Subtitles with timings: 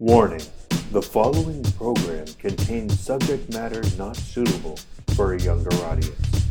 [0.00, 0.40] Warning
[0.92, 4.78] the following program contains subject matter not suitable
[5.14, 6.46] for a younger audience.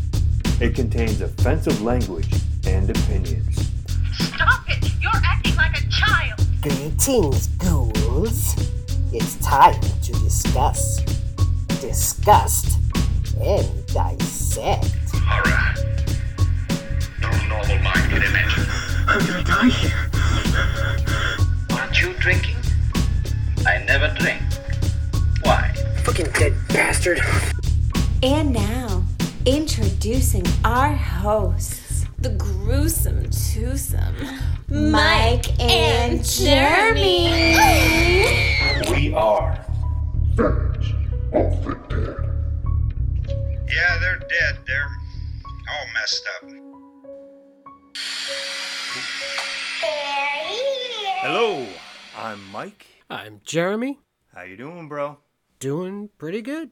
[0.62, 2.31] It contains offensive language
[2.67, 3.71] and opinions.
[4.13, 4.91] Stop it!
[5.01, 6.39] You're acting like a child!
[6.62, 8.54] Greetings, ghouls.
[9.12, 11.00] It's time to discuss,
[11.81, 12.77] disgust,
[13.41, 14.93] and dissect.
[15.11, 15.73] Horror.
[17.20, 18.66] No normal mind could imagine.
[19.07, 20.11] I'm gonna die here.
[21.71, 22.59] Aren't you drinking?
[23.66, 24.41] I never drink.
[25.43, 25.74] Why?
[26.04, 27.21] Fucking dead bastard.
[28.24, 29.04] And now,
[29.46, 34.16] introducing our hosts, the gruesome twosome,
[34.69, 37.56] Mike and Jeremy.
[38.92, 39.66] We are
[40.36, 40.95] Village
[41.33, 42.16] of the Dead.
[43.69, 44.58] Yeah, they're dead.
[44.66, 44.91] They're
[45.69, 46.50] all messed up.
[51.22, 51.67] Hello,
[52.17, 52.89] I'm Mike.
[53.09, 53.99] I'm Jeremy.
[54.36, 55.17] How you doing, bro?
[55.59, 56.69] Doing pretty good.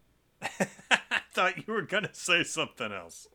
[0.42, 3.26] I thought you were gonna say something else.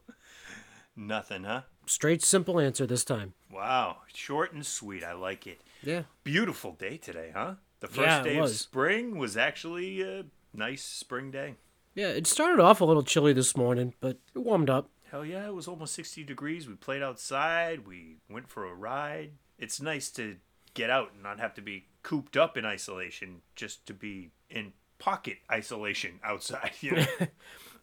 [0.95, 1.61] Nothing, huh?
[1.87, 3.33] Straight, simple answer this time.
[3.51, 5.03] Wow, short and sweet.
[5.03, 5.61] I like it.
[5.83, 6.03] Yeah.
[6.23, 7.55] Beautiful day today, huh?
[7.79, 8.59] The first Yeah, day of was.
[8.59, 11.55] spring was actually a nice spring day.
[11.93, 14.89] Yeah, it started off a little chilly this morning, but it warmed up.
[15.11, 16.67] Hell yeah, it was almost 60 degrees.
[16.67, 17.87] We played outside.
[17.87, 19.31] We went for a ride.
[19.57, 20.37] It's nice to
[20.73, 24.73] get out and not have to be cooped up in isolation, just to be in
[24.99, 26.71] pocket isolation outside.
[26.79, 27.05] You know?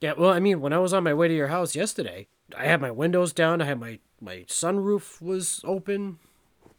[0.01, 2.65] Yeah, well, I mean, when I was on my way to your house yesterday, I
[2.65, 6.19] had my windows down, I had my, my sunroof was open,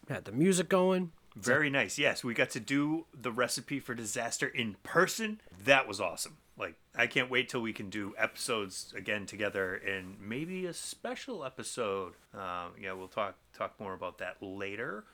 [0.09, 1.13] had the music going.
[1.33, 1.97] Very nice.
[1.97, 5.39] Yes, we got to do the recipe for disaster in person.
[5.63, 6.35] That was awesome.
[6.57, 11.45] Like, I can't wait till we can do episodes again together and maybe a special
[11.45, 12.15] episode.
[12.33, 15.05] Um, yeah, we'll talk talk more about that later.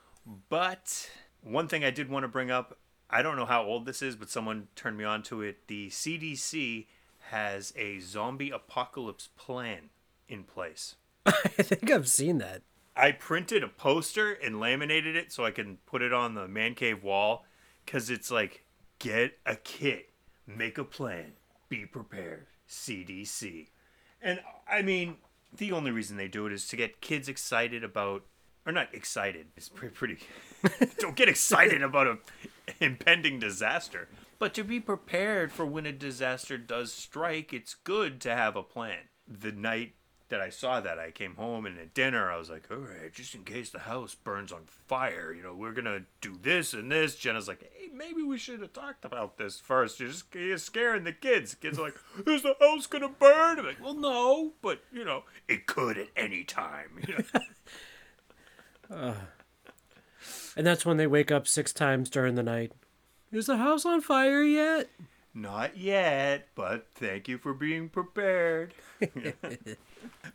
[0.50, 1.12] But
[1.44, 2.78] one thing I did want to bring up,
[3.10, 5.68] I don't know how old this is, but someone turned me on to it.
[5.68, 6.86] The CDC
[7.30, 9.90] has a zombie apocalypse plan
[10.28, 10.96] in place.
[11.26, 12.62] I think I've seen that.
[12.96, 16.76] I printed a poster and laminated it so I can put it on the man
[16.76, 17.46] cave wall
[17.86, 18.66] because it's like
[19.00, 20.10] get a kit,
[20.46, 21.34] make a plan,
[21.70, 23.68] be prepared, CDC.
[24.22, 25.16] And I mean,
[25.56, 28.24] the only reason they do it is to get kids excited about,
[28.66, 30.18] or not excited, it's pretty, pretty
[31.00, 32.18] don't get excited about an
[32.80, 34.08] impending disaster.
[34.38, 38.64] But to be prepared for when a disaster does strike, it's good to have a
[38.64, 39.10] plan.
[39.28, 39.94] The night
[40.30, 43.12] that I saw that, I came home and at dinner, I was like, all right,
[43.12, 46.74] just in case the house burns on fire, you know, we're going to do this
[46.74, 47.16] and this.
[47.16, 50.00] Jenna's like, hey, maybe we should have talked about this first.
[50.00, 51.56] You're just you're scaring the kids.
[51.56, 53.60] Kids are like, is the house going to burn?
[53.60, 57.00] I'm like, well, no, but, you know, it could at any time.
[57.08, 57.24] You know?
[58.90, 62.72] And that's when they wake up six times during the night.
[63.32, 64.90] Is the house on fire yet?
[65.34, 68.74] Not yet, but thank you for being prepared.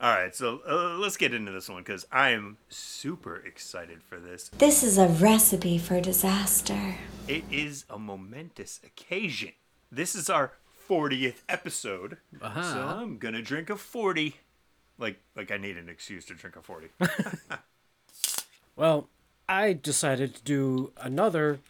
[0.00, 4.18] All right, so uh, let's get into this one because I am super excited for
[4.20, 4.48] this.
[4.56, 6.96] This is a recipe for disaster.
[7.26, 9.52] It is a momentous occasion.
[9.90, 10.52] This is our
[10.88, 12.94] 40th episode, so Uh-huh.
[13.00, 14.36] I'm gonna drink a 40.
[14.98, 16.88] Like, like I need an excuse to drink a 40.
[18.76, 19.08] Well,
[19.48, 21.60] I decided to do another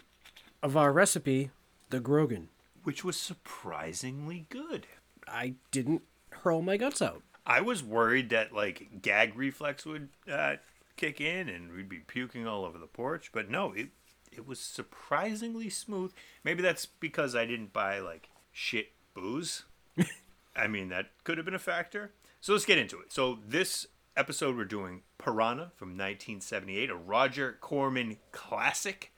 [0.63, 1.51] of our recipe,
[1.91, 2.49] the Grogan.
[2.83, 4.87] which was surprisingly good.
[5.27, 7.23] I didn't hurl my guts out.
[7.47, 10.57] I was worried that like gag reflex would uh,
[10.97, 13.89] kick in and we'd be puking all over the porch, but no, it
[14.33, 16.13] it was surprisingly smooth.
[16.43, 19.65] Maybe that's because I didn't buy like shit booze.
[20.57, 22.13] I mean, that could have been a factor.
[22.41, 23.13] So let's get into it.
[23.13, 29.13] So this episode we're doing Piranha from 1978, a Roger Corman classic.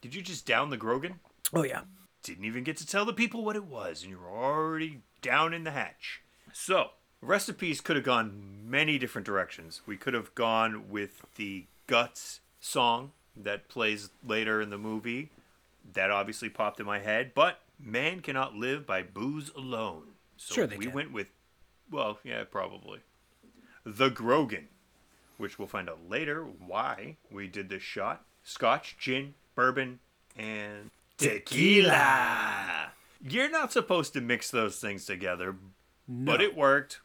[0.00, 1.20] Did you just down the Grogan?
[1.52, 1.82] Oh, yeah.
[2.22, 5.64] didn't even get to tell the people what it was, and you're already down in
[5.64, 6.22] the hatch.
[6.52, 9.80] So, recipes could have gone many different directions.
[9.86, 15.30] We could have gone with the Guts song that plays later in the movie.
[15.94, 20.02] That obviously popped in my head, but man cannot live by booze alone.
[20.36, 20.94] So Sure they we can.
[20.94, 21.28] went with,
[21.90, 23.00] well, yeah, probably.
[23.84, 24.68] The Grogan,
[25.36, 28.24] which we'll find out later why we did this shot.
[28.42, 30.00] Scotch, gin, bourbon,
[30.36, 32.92] and tequila.
[33.22, 35.56] You're not supposed to mix those things together,
[36.08, 37.00] but it worked.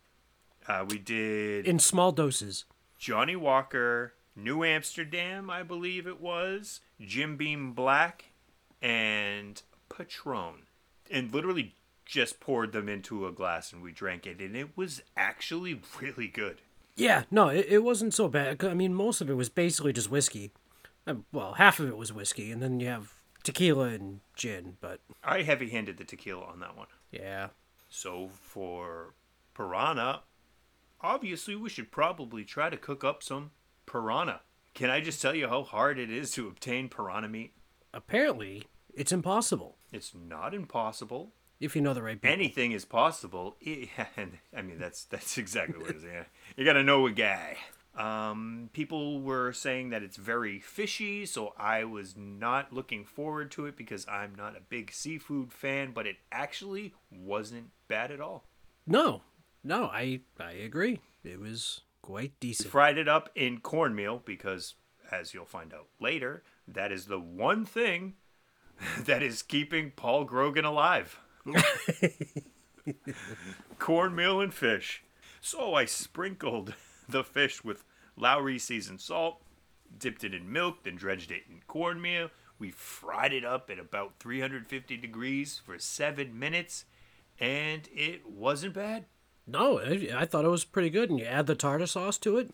[0.68, 2.66] Uh, we did In small doses.
[2.98, 8.31] Johnnie Walker, New Amsterdam, I believe it was, Jim Beam Black,
[8.81, 10.63] and Patron.
[11.12, 11.75] And literally
[12.06, 14.39] just poured them into a glass and we drank it.
[14.39, 16.62] And it was actually really good.
[16.95, 18.63] Yeah, no, it, it wasn't so bad.
[18.63, 20.51] I mean, most of it was basically just whiskey.
[21.06, 23.13] Uh, Well, half of it was whiskey, and then you have
[23.44, 26.88] tequila and gin, but I heavy handed the tequila on that one.
[27.12, 27.50] yeah.
[27.89, 29.13] So for
[29.53, 30.21] piranha,
[31.01, 33.51] obviously we should probably try to cook up some
[33.86, 34.42] piranha.
[34.74, 37.53] Can I just tell you how hard it is to obtain piranha meat?
[37.94, 38.63] Apparently,
[38.94, 41.31] it's impossible It's not impossible.
[41.60, 42.34] If you know the right people.
[42.34, 43.57] Anything is possible.
[43.66, 46.04] I I mean, that's that's exactly what it is.
[46.04, 46.24] Yeah,
[46.56, 47.57] you gotta know a guy.
[47.98, 53.68] Um, people were saying that it's very fishy, so I was not looking forward to
[53.68, 55.92] it because I'm not a big seafood fan.
[55.94, 58.46] But it actually wasn't bad at all.
[58.86, 59.22] No,
[59.63, 61.00] no, I I agree.
[61.24, 62.69] It was quite decent.
[62.69, 64.75] fried it up in cornmeal because,
[65.12, 68.13] as you'll find out later, that is the one thing
[69.00, 71.19] that is keeping Paul Grogan alive.
[73.80, 75.03] cornmeal and fish.
[75.42, 76.74] So I sprinkled
[77.09, 77.83] the fish with
[78.18, 79.42] Lawry seasoned salt,
[79.97, 82.30] dipped it in milk, then dredged it in cornmeal.
[82.57, 86.86] We fried it up at about 350 degrees for seven minutes,
[87.39, 89.06] and it wasn't bad.
[89.45, 92.38] No, I, I thought it was pretty good, and you add the tartar sauce to
[92.38, 92.51] it,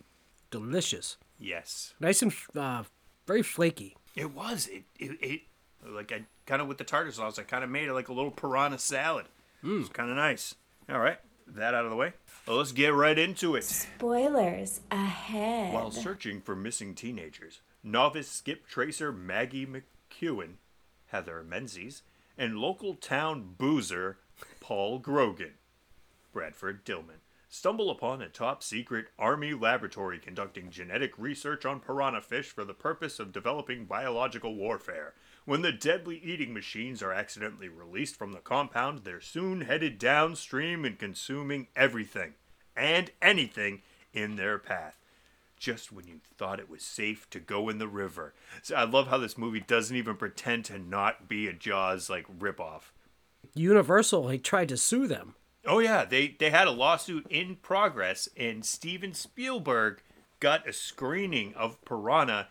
[0.50, 2.84] delicious, Yes, nice and uh,
[3.26, 3.96] very flaky.
[4.14, 4.68] It was.
[4.68, 5.40] It it, it
[5.84, 7.38] like I kind of with the tartar sauce.
[7.38, 9.24] I kind of made it like a little piranha salad.
[9.64, 9.92] It's hmm.
[9.94, 10.54] kind of nice.
[10.86, 11.16] All right,
[11.46, 12.12] that out of the way.
[12.46, 13.64] Well, let's get right into it.
[13.64, 15.72] Spoilers ahead.
[15.72, 20.56] While searching for missing teenagers, novice skip tracer Maggie McEwen,
[21.06, 22.02] Heather Menzies,
[22.36, 24.18] and local town boozer
[24.60, 25.54] Paul Grogan,
[26.34, 32.50] Bradford Dillman, stumble upon a top secret Army laboratory conducting genetic research on piranha fish
[32.50, 35.14] for the purpose of developing biological warfare.
[35.44, 40.84] When the deadly eating machines are accidentally released from the compound, they're soon headed downstream
[40.84, 42.34] and consuming everything
[42.76, 44.98] and anything in their path
[45.62, 48.34] just when you thought it was safe to go in the river.
[48.62, 52.26] So I love how this movie doesn't even pretend to not be a Jaws like
[52.40, 52.90] ripoff.
[53.54, 55.36] Universal like tried to sue them.
[55.64, 60.02] Oh yeah, they they had a lawsuit in progress, and Steven Spielberg
[60.40, 62.48] got a screening of Piranha,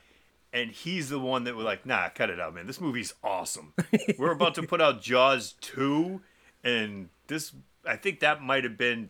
[0.54, 2.68] and he's the one that was like, "Nah, cut it out, man.
[2.68, 3.74] This movie's awesome.
[4.18, 6.22] We're about to put out Jaws two,
[6.64, 7.54] and this
[7.88, 9.10] I think that might have been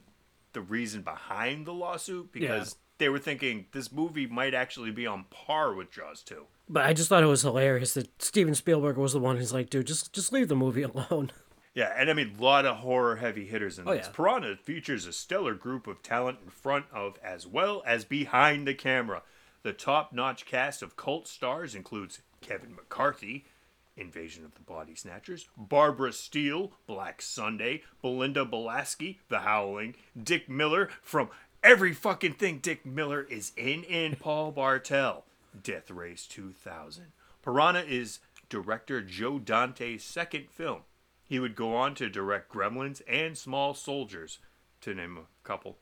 [0.53, 5.25] the reason behind the lawsuit because they were thinking this movie might actually be on
[5.29, 6.45] par with Jaws two.
[6.69, 9.69] But I just thought it was hilarious that Steven Spielberg was the one who's like,
[9.69, 11.31] dude, just just leave the movie alone.
[11.73, 14.07] Yeah, and I mean, a lot of horror heavy hitters in Oh, this.
[14.07, 14.11] yeah.
[14.13, 18.73] Piranha features a stellar group of talent in front of as well as behind the
[18.73, 19.21] camera.
[19.63, 23.45] The top notch cast of cult stars includes Kevin McCarthy,
[23.95, 30.89] Invasion of the Body Snatchers, Barbara Steele, Black Sunday, Belinda Belaski, The Howling, Dick Miller
[31.03, 31.29] from
[31.63, 35.25] every fucking thing Dick Miller is in, and Paul Bartel,
[35.61, 37.11] Death Race 2000.
[37.43, 38.19] Piranha is
[38.49, 40.81] director Joe Dante's second film.
[41.23, 44.39] He would go on to direct Gremlins and Small Soldiers,
[44.81, 45.77] to name a couple.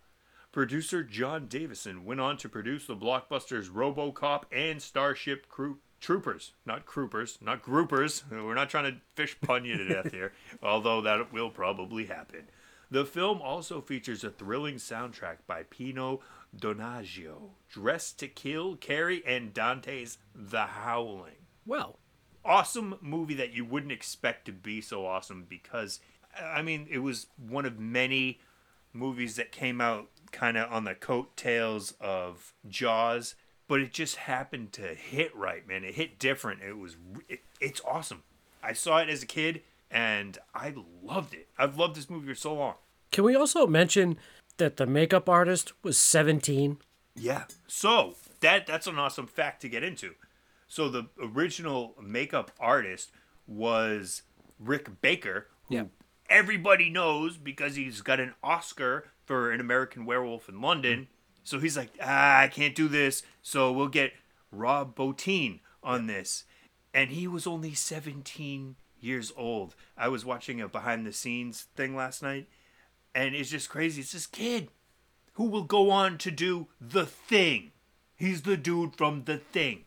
[0.51, 6.85] Producer John Davison went on to produce the blockbusters RoboCop and Starship Crew- Troopers, not
[6.85, 8.23] Croopers, not Groupers.
[8.31, 12.49] We're not trying to fish pun you to death here, although that will probably happen.
[12.89, 16.21] The film also features a thrilling soundtrack by Pino
[16.57, 21.99] Donaggio, Dressed to Kill, Carrie, and Dante's The Howling Well,
[22.43, 25.99] awesome movie that you wouldn't expect to be so awesome because
[26.41, 28.39] I mean it was one of many
[28.93, 33.35] movies that came out kind of on the coattails of Jaws,
[33.67, 35.83] but it just happened to hit right, man.
[35.83, 36.61] It hit different.
[36.61, 38.23] It was it, it's awesome.
[38.63, 41.47] I saw it as a kid and I loved it.
[41.57, 42.75] I've loved this movie for so long.
[43.11, 44.17] can we also mention
[44.57, 46.77] that the makeup artist was 17?
[47.15, 47.45] Yeah.
[47.67, 50.15] So that that's an awesome fact to get into.
[50.67, 53.11] So the original makeup artist
[53.47, 54.21] was
[54.59, 55.83] Rick Baker, who Yeah.
[56.29, 61.07] Everybody knows because he's got an Oscar for an American Werewolf in London.
[61.43, 63.23] So he's like, ah, I can't do this.
[63.41, 64.13] So we'll get
[64.51, 66.45] Rob Bottin on this.
[66.93, 69.75] And he was only 17 years old.
[69.97, 72.47] I was watching a behind the scenes thing last night,
[73.13, 74.01] and it's just crazy.
[74.01, 74.69] It's this kid
[75.33, 77.71] who will go on to do The Thing.
[78.15, 79.85] He's the dude from The Thing.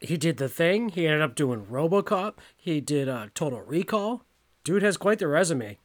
[0.00, 0.90] He did the thing.
[0.90, 2.34] He ended up doing RoboCop.
[2.56, 4.24] He did uh, Total Recall.
[4.64, 5.78] Dude has quite the resume.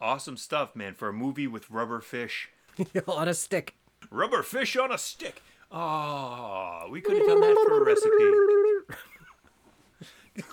[0.00, 2.50] Awesome stuff, man, for a movie with rubber fish.
[3.08, 3.76] on a stick.
[4.10, 5.42] Rubber fish on a stick.
[5.70, 8.10] Oh, we could have done that for a recipe.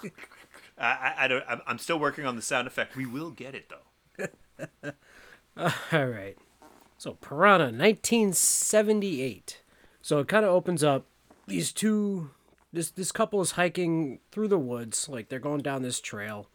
[0.77, 1.43] I, I, I don't.
[1.47, 2.95] I'm, I'm still working on the sound effect.
[2.95, 4.93] We will get it though.
[5.91, 6.37] All right.
[6.97, 9.61] So Piranha, 1978.
[10.01, 11.05] So it kind of opens up
[11.47, 12.31] these two
[12.71, 16.49] this this couple is hiking through the woods, like they're going down this trail.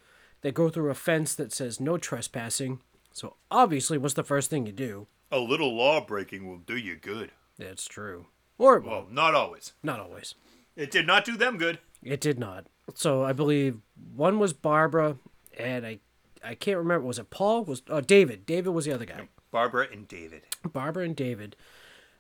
[0.45, 2.81] They go through a fence that says no trespassing.
[3.13, 5.07] So obviously, what's the first thing you do?
[5.33, 7.31] A little law breaking will do you good.
[7.59, 8.27] That's true.
[8.59, 9.73] Or Well, not always.
[9.83, 10.35] not always.
[10.77, 11.79] It did not do them good.
[12.03, 12.67] It did not.
[12.95, 13.79] So I believe
[14.15, 15.17] one was Barbara,
[15.59, 16.01] and I
[16.45, 17.07] I can't remember.
[17.07, 17.65] Was it Paul?
[17.65, 18.45] Was oh David?
[18.45, 19.29] David was the other guy.
[19.51, 20.43] Barbara and David.
[20.63, 21.57] Barbara and David.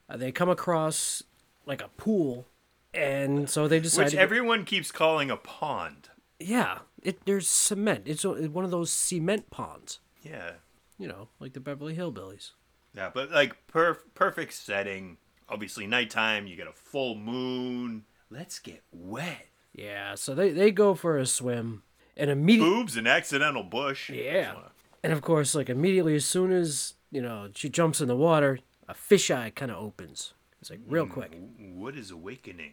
[0.08, 1.22] Uh, they come across
[1.66, 2.46] like a pool,
[2.94, 4.04] and so they decide.
[4.04, 6.08] Which to go- everyone keeps calling a pond.
[6.40, 8.04] yeah, it there's cement.
[8.06, 10.00] It's one of those cement ponds.
[10.22, 10.52] Yeah.
[10.98, 12.52] You know, like the Beverly Hillbillies.
[12.94, 15.18] Yeah, but like perf- perfect setting.
[15.48, 16.46] Obviously, nighttime.
[16.46, 18.04] You get a full moon.
[18.30, 19.46] Let's get wet.
[19.74, 21.82] Yeah, so they they go for a swim,
[22.16, 22.70] and immediately.
[22.70, 24.10] Boobs and accidental bush.
[24.10, 24.54] Yeah.
[25.02, 28.60] And of course, like immediately as soon as, you know, she jumps in the water,
[28.88, 30.32] a fisheye kind of opens.
[30.60, 31.38] It's like real mm, quick.
[31.58, 32.72] What is awakening?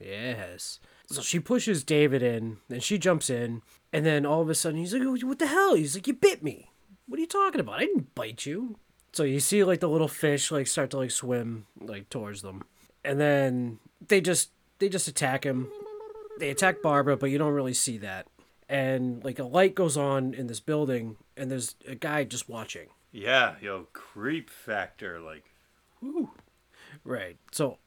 [0.00, 0.80] Yes.
[1.10, 3.62] So she pushes David in, and she jumps in,
[3.94, 6.12] and then all of a sudden he's like, "Oh, "What the hell?" He's like, "You
[6.12, 6.70] bit me.
[7.06, 7.76] What are you talking about?
[7.76, 8.76] I didn't bite you."
[9.12, 12.64] So you see like the little fish like start to like swim like towards them,
[13.04, 15.70] and then they just they just attack him.
[16.38, 18.26] They attack Barbara, but you don't really see that.
[18.68, 22.88] And like a light goes on in this building, and there's a guy just watching.
[23.12, 25.20] Yeah, yo, creep factor.
[25.20, 25.44] Like,
[26.02, 26.32] whoo.
[27.02, 27.38] Right.
[27.50, 27.78] So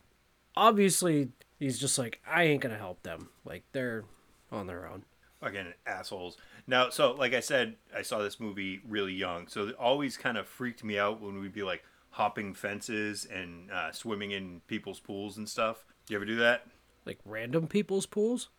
[0.56, 1.30] obviously
[1.62, 3.30] he's just like, I ain't gonna help them.
[3.46, 4.04] Like they're
[4.52, 5.06] on their own.
[5.40, 6.38] fucking assholes.
[6.68, 10.38] Now, so like I said, I saw this movie really young, so it always kind
[10.38, 15.00] of freaked me out when we'd be like hopping fences and uh, swimming in people's
[15.00, 15.86] pools and stuff.
[16.10, 16.68] You ever do that?
[17.06, 18.50] Like random people's pools?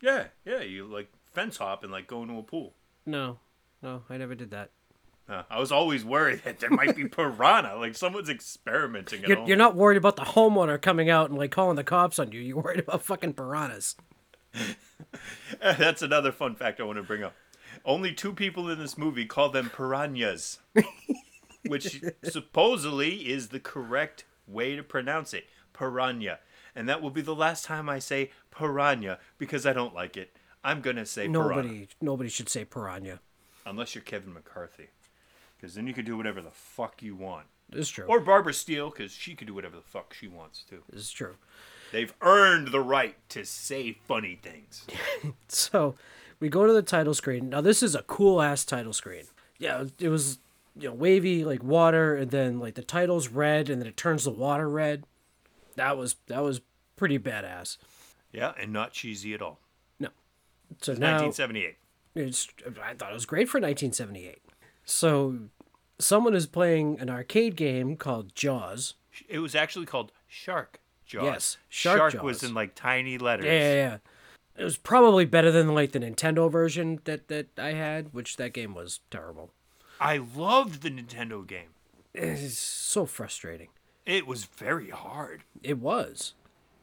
[0.00, 0.60] Yeah, yeah.
[0.60, 2.74] You like fence hop and like go into a pool.
[3.04, 3.38] No.
[3.82, 4.70] No, I never did that.
[5.30, 9.22] Uh, I was always worried that there might be piranha, like someone's experimenting.
[9.22, 12.18] At You're, you're not worried about the homeowner coming out and like calling the cops
[12.18, 12.40] on you.
[12.40, 13.94] You're worried about fucking piranhas.
[15.60, 17.34] That's another fun fact I want to bring up.
[17.84, 20.58] Only two people in this movie call them piranhas,
[21.66, 25.44] which supposedly is the correct way to pronounce it.
[25.72, 26.40] Piranha.
[26.74, 30.36] And that will be the last time I say piranha because I don't like it.
[30.64, 31.62] I'm going to say piranha.
[31.62, 33.20] Nobody nobody should say piranha.
[33.64, 34.88] Unless you're Kevin McCarthy.
[35.60, 37.46] Because then you can do whatever the fuck you want.
[37.72, 38.06] It's true.
[38.06, 40.82] Or Barbara Steele, because she could do whatever the fuck she wants to.
[40.92, 41.36] it's true.
[41.92, 44.86] They've earned the right to say funny things.
[45.48, 45.96] So
[46.38, 47.50] we go to the title screen.
[47.50, 49.24] Now this is a cool ass title screen.
[49.58, 50.38] Yeah, it was
[50.76, 54.24] you know wavy like water, and then like the title's red, and then it turns
[54.24, 55.04] the water red.
[55.76, 56.60] That was that was
[56.96, 57.76] pretty badass.
[58.32, 59.58] Yeah, and not cheesy at all.
[59.98, 60.08] No,
[60.80, 61.76] so now 1978.
[62.14, 62.48] it's
[62.82, 64.38] I thought it was great for 1978.
[64.84, 65.38] So
[65.98, 68.94] someone is playing an arcade game called Jaws.
[69.28, 71.24] It was actually called Shark Jaws.
[71.24, 72.50] Yes, Shark was Jaws.
[72.50, 73.46] in like tiny letters.
[73.46, 73.96] Yeah, yeah, yeah.
[74.56, 78.52] It was probably better than like the Nintendo version that that I had, which that
[78.52, 79.52] game was terrible.
[80.00, 81.70] I loved the Nintendo game.
[82.14, 83.68] It's so frustrating.
[84.06, 85.44] It was very hard.
[85.62, 86.34] It was.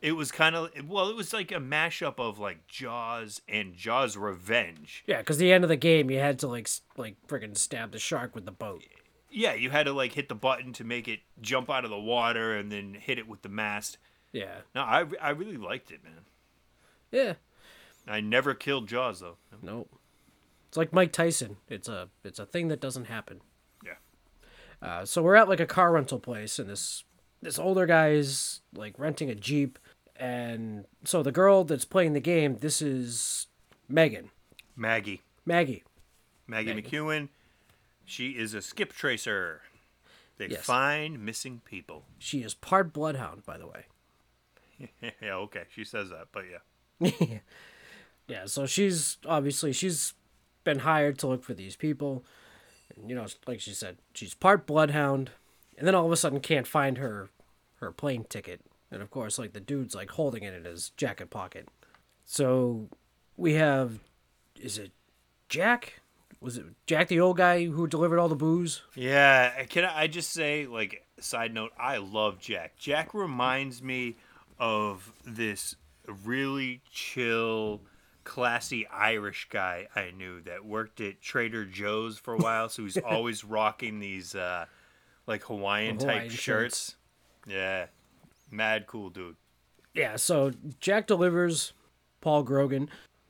[0.01, 4.15] It was kind of well, it was like a mashup of like Jaws and Jaws
[4.15, 5.03] Revenge.
[5.07, 7.99] Yeah, because the end of the game, you had to like like friggin' stab the
[7.99, 8.83] shark with the boat.
[9.31, 11.99] Yeah, you had to like hit the button to make it jump out of the
[11.99, 13.97] water and then hit it with the mast.
[14.31, 16.25] Yeah, No, I, I really liked it, man.
[17.11, 17.33] yeah.
[18.07, 19.37] I never killed Jaws though.
[19.61, 19.89] Nope.
[20.69, 21.57] it's like Mike Tyson.
[21.69, 23.41] It's a it's a thing that doesn't happen.
[23.83, 23.95] Yeah.
[24.81, 27.03] Uh, so we're at like a car rental place, and this
[27.41, 29.77] this older guy is like renting a jeep,
[30.19, 33.47] and so the girl that's playing the game, this is
[33.87, 34.29] Megan,
[34.75, 35.21] Maggie.
[35.45, 35.83] Maggie.
[36.47, 36.81] Maggie Maggie.
[36.89, 37.29] McEwen.
[38.05, 39.61] She is a skip tracer.
[40.37, 40.63] They Yes.
[40.65, 42.03] find missing people.
[42.19, 43.85] She is part bloodhound, by the way.
[45.21, 45.63] yeah, okay.
[45.73, 47.39] She says that, but yeah.
[48.27, 50.13] Yeah, so she's obviously she's
[50.65, 52.25] been hired to look for these people.
[52.93, 55.31] And, you know, like she said, she's part bloodhound,
[55.77, 57.29] and then all of a sudden can't find her
[57.79, 58.59] her plane ticket.
[58.91, 61.67] And of course, like the dude's like holding it in his jacket pocket.
[62.25, 62.89] So
[63.35, 63.99] we have
[64.59, 64.91] is it
[65.49, 66.01] Jack?
[66.39, 68.81] Was it Jack the old guy who delivered all the booze?
[68.95, 72.77] Yeah, can I just say, like, side note, I love Jack.
[72.77, 74.17] Jack reminds me
[74.59, 75.75] of this
[76.23, 77.81] really chill,
[78.23, 82.97] classy Irish guy I knew that worked at Trader Joe's for a while, so he's
[83.05, 84.65] always rocking these, uh,
[85.25, 86.95] like, Hawaiian type Hawaiian shirts.
[87.47, 87.87] Yeah.
[88.51, 89.35] Mad cool dude.
[89.93, 91.73] Yeah, so Jack delivers
[92.21, 92.89] Paul Grogan.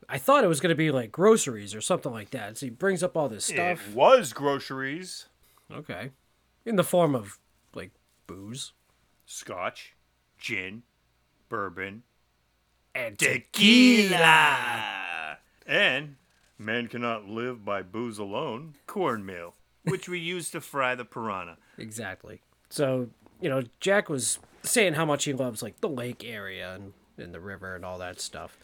[0.09, 2.57] I thought it was going to be like groceries or something like that.
[2.57, 3.89] So he brings up all this stuff.
[3.89, 5.27] It was groceries,
[5.71, 6.11] Okay.
[6.65, 7.39] In the form of
[7.73, 7.91] like
[8.25, 8.71] booze.
[9.25, 9.95] scotch,
[10.37, 10.83] gin,
[11.49, 12.03] bourbon,
[12.95, 13.17] and
[14.17, 15.37] tequila.
[15.65, 16.15] And
[16.57, 18.75] man cannot live by booze alone.
[18.87, 21.57] Cornmeal, which we use to fry the piranha.
[21.77, 22.41] Exactly.
[22.69, 23.09] So,
[23.41, 27.33] you know, Jack was saying how much he loves like the lake area and, and
[27.33, 28.57] the river and all that stuff.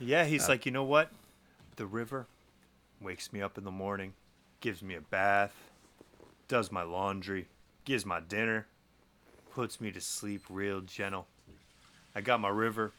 [0.00, 1.10] Yeah, he's uh, like, you know what?
[1.76, 2.26] The river
[3.00, 4.14] wakes me up in the morning,
[4.60, 5.54] gives me a bath,
[6.48, 7.46] does my laundry,
[7.84, 8.66] gives my dinner,
[9.54, 11.26] puts me to sleep real gentle.
[12.14, 12.92] I got my river,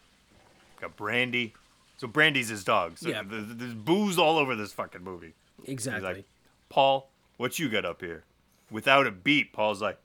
[0.79, 1.53] got Brandy.
[1.97, 2.97] So Brandy's his dog.
[2.97, 3.21] So Yeah.
[3.23, 5.33] th- th- there's booze all over this fucking movie.
[5.65, 6.01] Exactly.
[6.13, 6.25] like,
[6.69, 8.23] Paul, what you got up here?
[8.71, 9.97] Without a beat, Paul's like,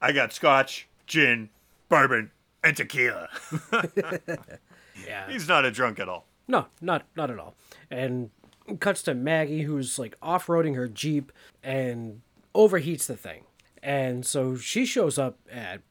[0.00, 1.50] I got scotch, gin,
[1.92, 2.30] bourbon,
[2.64, 3.28] and tequila.
[5.06, 5.30] yeah.
[5.30, 6.26] He's not a drunk at all.
[6.48, 7.54] No, not not at all.
[7.90, 8.30] And
[8.80, 11.30] cuts to Maggie who's like off-roading her Jeep
[11.62, 12.22] and
[12.54, 13.44] overheats the thing.
[13.82, 15.82] And so she shows up at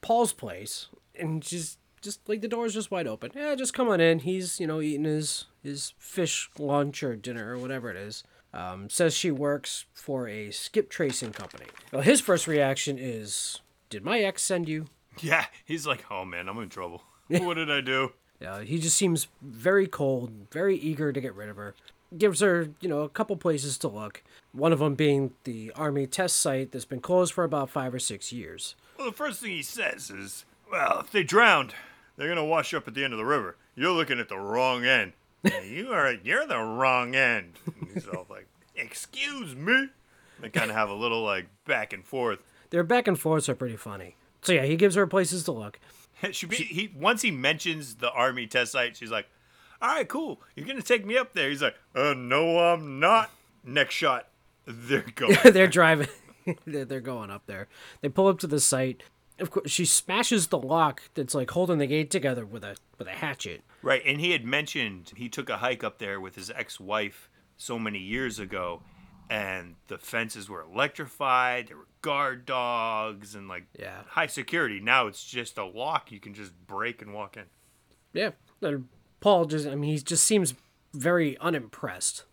[0.00, 3.30] Paul's place and she's just like the door's just wide open.
[3.34, 4.20] Yeah, just come on in.
[4.20, 8.24] He's, you know, eating his his fish lunch or dinner or whatever it is.
[8.54, 11.66] Um, says she works for a skip tracing company.
[11.92, 14.86] Well, his first reaction is, "Did my ex send you?"
[15.18, 17.02] Yeah, he's like, oh man, I'm in trouble.
[17.28, 18.12] what did I do?
[18.44, 21.74] Uh, he just seems very cold, very eager to get rid of her.
[22.16, 24.22] Gives her, you know, a couple places to look.
[24.52, 27.98] One of them being the army test site that's been closed for about five or
[27.98, 28.74] six years.
[28.98, 31.74] Well, the first thing he says is, well, if they drowned,
[32.16, 33.56] they're gonna wash up at the end of the river.
[33.76, 35.12] You're looking at the wrong end.
[35.42, 36.12] Yeah, you are.
[36.22, 37.54] You're the wrong end.
[37.80, 39.88] And he's all like, excuse me.
[40.38, 42.40] They kind of have a little like back and forth.
[42.68, 44.16] Their back and forths are pretty funny.
[44.42, 45.78] So yeah, he gives her places to look.
[46.32, 49.26] She, he once he mentions the army test site, she's like,
[49.80, 50.42] "All right, cool.
[50.54, 53.30] You're gonna take me up there." He's like, "Uh, no, I'm not."
[53.64, 54.28] Next shot,
[54.66, 55.38] they're going.
[55.44, 56.08] they're driving.
[56.66, 57.68] they're, they're going up there.
[58.02, 59.02] They pull up to the site.
[59.38, 63.08] Of course, she smashes the lock that's like holding the gate together with a with
[63.08, 63.62] a hatchet.
[63.82, 67.78] Right, and he had mentioned he took a hike up there with his ex-wife so
[67.78, 68.82] many years ago,
[69.30, 71.68] and the fences were electrified.
[71.68, 74.02] There were guard dogs and like Yeah.
[74.08, 74.80] high security.
[74.80, 77.44] Now it's just a lock you can just break and walk in.
[78.12, 78.30] Yeah.
[78.60, 78.88] And
[79.20, 80.54] Paul just, I mean, he just seems
[80.92, 82.24] very unimpressed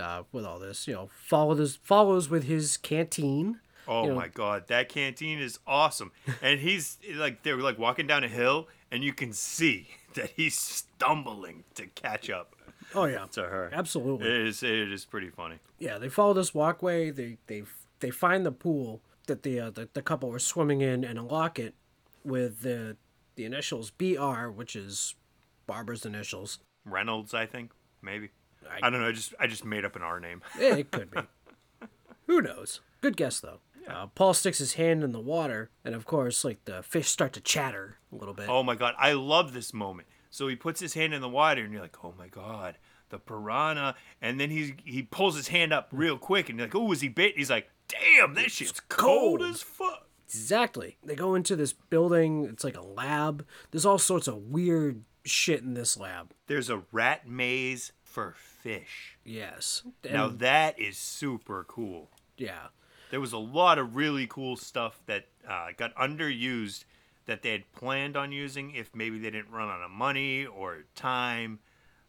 [0.00, 0.88] uh, with all this.
[0.88, 3.60] You know, follows follows with his canteen.
[3.86, 6.12] Oh You know- my god, that canteen is awesome.
[6.42, 10.56] And he's like they're like walking down a hill, and you can see that he's
[10.58, 12.54] stumbling to catch up
[12.94, 13.70] Oh yeah, to her.
[13.72, 14.28] absolutely.
[14.28, 15.56] It is it is pretty funny.
[15.78, 17.10] Yeah, they follow this walkway.
[17.10, 17.62] They they
[18.00, 21.58] they find the pool that the uh, the, the couple were swimming in and unlock
[21.58, 21.74] it
[22.24, 22.96] with the
[23.36, 25.14] the initials BR, which is
[25.66, 26.58] Barbara's initials.
[26.84, 27.72] Reynolds, I think,
[28.02, 28.30] maybe.
[28.68, 29.08] I- I don't know.
[29.08, 30.42] I just I just made up an R name.
[30.58, 31.20] It could be.
[32.26, 32.80] Who knows?
[33.00, 33.60] Good guess though.
[33.88, 37.32] Uh, Paul sticks his hand in the water, and of course, like the fish start
[37.34, 38.48] to chatter a little bit.
[38.50, 40.08] Oh my god, I love this moment.
[40.30, 42.76] So he puts his hand in the water, and you're like, oh my god,
[43.10, 43.94] the piranha.
[44.20, 47.00] And then he he pulls his hand up real quick, and you're like, oh, was
[47.00, 47.36] he bit?
[47.36, 49.50] He's like, damn, that shit's cold, cold.
[49.50, 50.06] as fuck.
[50.26, 50.98] Exactly.
[51.02, 52.44] They go into this building.
[52.44, 53.46] It's like a lab.
[53.70, 56.32] There's all sorts of weird shit in this lab.
[56.48, 59.16] There's a rat maze for fish.
[59.24, 59.82] Yes.
[60.04, 62.10] now that is super cool.
[62.36, 62.68] yeah.
[63.10, 66.84] There was a lot of really cool stuff that uh, got underused
[67.28, 70.84] that they had planned on using if maybe they didn't run out of money or
[70.94, 71.58] time.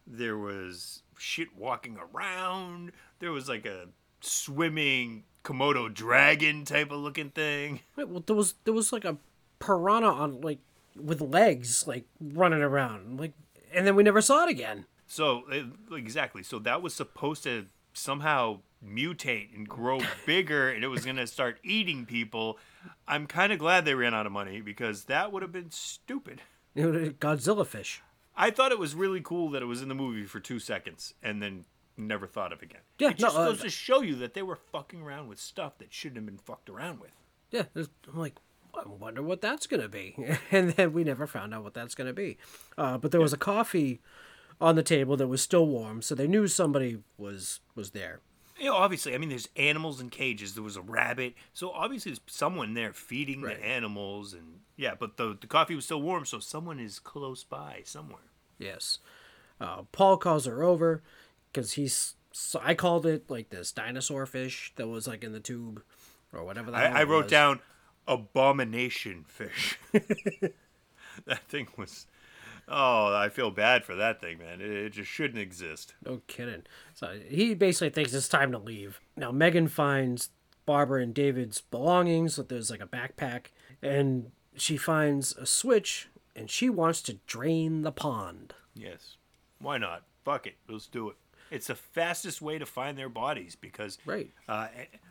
[0.08, 2.94] There was shit walking around.
[3.20, 3.88] There was like a
[4.22, 7.82] swimming Komodo dragon type of looking thing.
[7.98, 9.18] Well, there was there was like a
[9.60, 10.60] piranha on like
[10.96, 13.34] with legs like running around like,
[13.74, 14.86] and then we never saw it again.
[15.06, 16.44] So it, exactly.
[16.44, 21.60] So that was supposed to somehow mutate and grow bigger, and it was gonna start
[21.62, 22.58] eating people.
[23.08, 26.42] I'm kind of glad they ran out of money because that would have been stupid.
[26.76, 28.02] You know, Godzilla fish.
[28.36, 31.14] I thought it was really cool that it was in the movie for two seconds
[31.22, 31.66] and then
[31.98, 32.82] never thought of again.
[32.98, 35.40] Yeah, it just no, uh, goes to show you that they were fucking around with
[35.40, 37.12] stuff that shouldn't have been fucked around with.
[37.52, 37.88] Yeah, I'm
[38.18, 38.36] like,
[38.76, 40.16] I wonder what that's gonna be,
[40.52, 42.38] and then we never found out what that's gonna be.
[42.78, 44.00] Uh, but there was a coffee
[44.62, 48.22] on the table that was still warm, so they knew somebody was was there.
[48.60, 50.54] You know, obviously, I mean, there's animals in cages.
[50.54, 53.58] There was a rabbit, so obviously there's someone there feeding Right.
[53.58, 54.96] the animals, and yeah.
[55.00, 58.22] But the the coffee was still warm, so someone is close by somewhere.
[58.58, 59.00] Yes.
[59.62, 61.02] Uh, Paul calls her over
[61.52, 62.16] because he's.
[62.32, 65.82] So I called it like this dinosaur fish that was like in the tube
[66.32, 66.74] or whatever.
[66.76, 67.32] I, I wrote was.
[67.32, 67.60] down
[68.08, 69.80] abomination fish.
[71.26, 72.06] that thing was.
[72.72, 74.62] Oh, I feel bad for that thing, man.
[74.62, 75.96] It, it just shouldn't exist.
[76.06, 76.64] No kidding.
[76.94, 79.00] So he basically thinks it's time to leave.
[79.18, 80.30] Now Megan finds
[80.66, 82.36] Barbara and David's belongings.
[82.36, 83.48] That there's like a backpack,
[83.82, 88.54] and she finds a switch, and she wants to drain the pond.
[88.76, 89.18] Yes.
[89.60, 90.04] Why not?
[90.24, 90.56] Fuck it.
[90.70, 91.16] Let's do it.
[91.50, 93.98] It's the fastest way to find their bodies because.
[94.06, 94.30] Right.
[94.48, 94.68] Uh,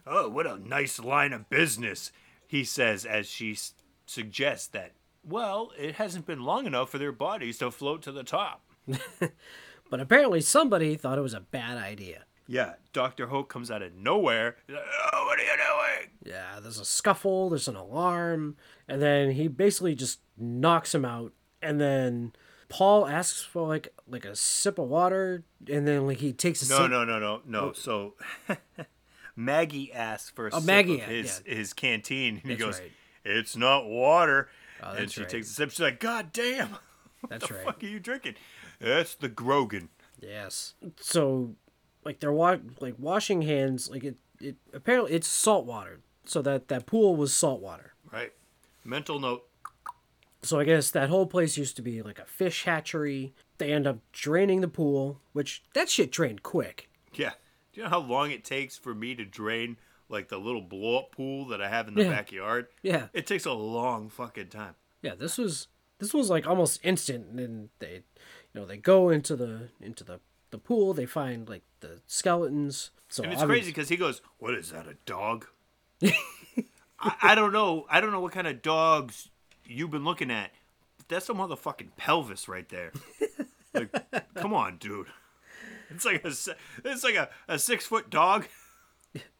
[0.07, 2.13] oh, what a nice line of business,
[2.47, 3.75] he says as she s-
[4.07, 4.93] suggests that,
[5.25, 8.63] well, it hasn't been long enough for their bodies to float to the top.
[9.91, 12.25] But apparently somebody thought it was a bad idea.
[12.47, 13.29] Yeah, Dr.
[13.29, 14.57] Hoke comes out of nowhere.
[14.67, 16.11] He's like, oh, what are you doing?
[16.27, 21.33] Yeah, there's a scuffle, there's an alarm, and then he basically just knocks him out.
[21.63, 22.35] And then
[22.69, 26.69] Paul asks for like like a sip of water, and then like he takes a
[26.71, 26.91] No, sip.
[26.91, 27.67] no, no, no, no.
[27.67, 27.73] no.
[27.73, 28.15] So
[29.37, 31.55] Maggie asks for a Oh, sip Maggie, of his, yeah.
[31.55, 32.93] his canteen, and he goes, right.
[33.25, 34.49] it's not water.
[34.83, 35.29] Oh, and she right.
[35.29, 35.71] takes a sip.
[35.71, 36.77] She's like, God damn.
[37.29, 37.65] That's the right.
[37.65, 38.35] fuck are you drinking?
[38.81, 39.89] That's the Grogan.
[40.21, 40.75] Yes.
[41.01, 41.55] So,
[42.05, 43.91] like they're wa- like washing hands.
[43.91, 46.01] Like it, it apparently it's salt water.
[46.25, 47.95] So that that pool was salt water.
[48.13, 48.33] Right.
[48.85, 49.45] Mental note.
[50.43, 53.35] So I guess that whole place used to be like a fish hatchery.
[53.59, 56.89] They end up draining the pool, which that shit drained quick.
[57.15, 57.33] Yeah.
[57.73, 59.77] Do you know how long it takes for me to drain
[60.09, 62.11] like the little blow up pool that I have in the Yeah.
[62.11, 62.67] backyard?
[62.83, 63.09] Yeah.
[63.13, 64.75] It takes a long fucking time.
[65.03, 65.69] Yeah, this was
[65.99, 67.27] this was like almost instant.
[67.31, 68.03] And then they,
[68.53, 70.95] you know, they go into the into the the pool.
[70.95, 72.91] They find like the skeletons.
[73.09, 74.87] So And it's obvi- crazy because he goes, "What is that?
[74.87, 75.47] A dog?"
[77.01, 77.87] I, I don't know.
[77.91, 79.29] I don't know what kind of dogs
[79.67, 80.51] you've been looking at.
[80.97, 82.93] But that's a motherfucking pelvis right there.
[83.75, 83.93] Like,
[84.35, 85.07] come on, dude.
[85.91, 86.29] It's like a
[86.85, 88.47] it's like a, a six foot dog.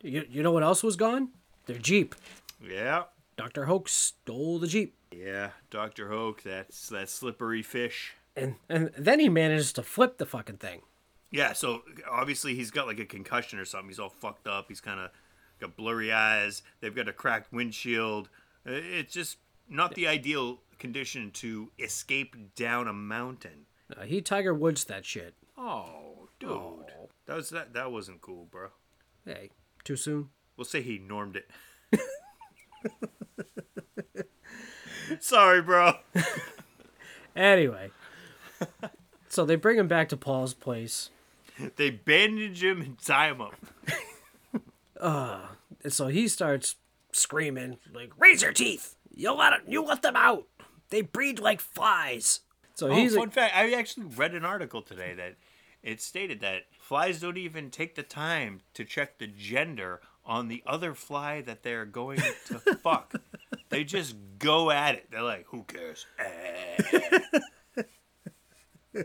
[0.03, 1.31] You, you know what else was gone?
[1.67, 2.15] Their jeep.
[2.67, 3.05] Yeah,
[3.37, 4.95] Doctor Hoke stole the jeep.
[5.13, 5.51] yeah.
[5.71, 8.15] Doctor Hoke, that's that slippery fish.
[8.37, 10.83] And and then he managed to flip the fucking thing.
[11.31, 13.89] Yeah, so obviously he's got like a concussion or something.
[13.91, 14.67] He's all fucked up.
[14.69, 15.11] He's kind of
[15.61, 16.63] got blurry eyes.
[16.81, 18.29] They've got a cracked windshield.
[18.67, 19.37] Uh, It's just
[19.69, 23.67] not the ideal condition to escape down a mountain.
[23.95, 25.35] Uh, he Tiger Woods that shit.
[25.57, 26.93] Oh, dude,
[27.27, 27.75] that was that.
[27.75, 28.69] That wasn't cool, bro.
[29.29, 29.51] Hey,
[29.85, 30.31] too soon.
[30.57, 31.51] We'll say he normed it.
[35.21, 35.93] Sorry, bro.
[37.37, 37.91] Anyway,
[39.29, 41.11] so they bring him back to Paul's place.
[41.77, 43.55] They bandage him and tie him up.
[45.85, 46.77] And so he starts
[47.13, 48.97] screaming like, "Raise your teeth!
[49.15, 50.47] You let it, you let them out!
[50.89, 52.41] They breed like flies."
[52.75, 55.37] So Oh, he's fun fact: I actually read an article today that
[55.83, 60.63] it stated that flies don't even take the time to check the gender on the
[60.67, 63.13] other fly that they're going to fuck.
[63.69, 65.11] They just go at it.
[65.11, 67.21] They're like, "Who cares?" Eh.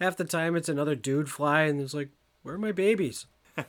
[0.00, 2.10] half the time it's another dude fly, and it's like,
[2.44, 3.26] "Where are my babies?"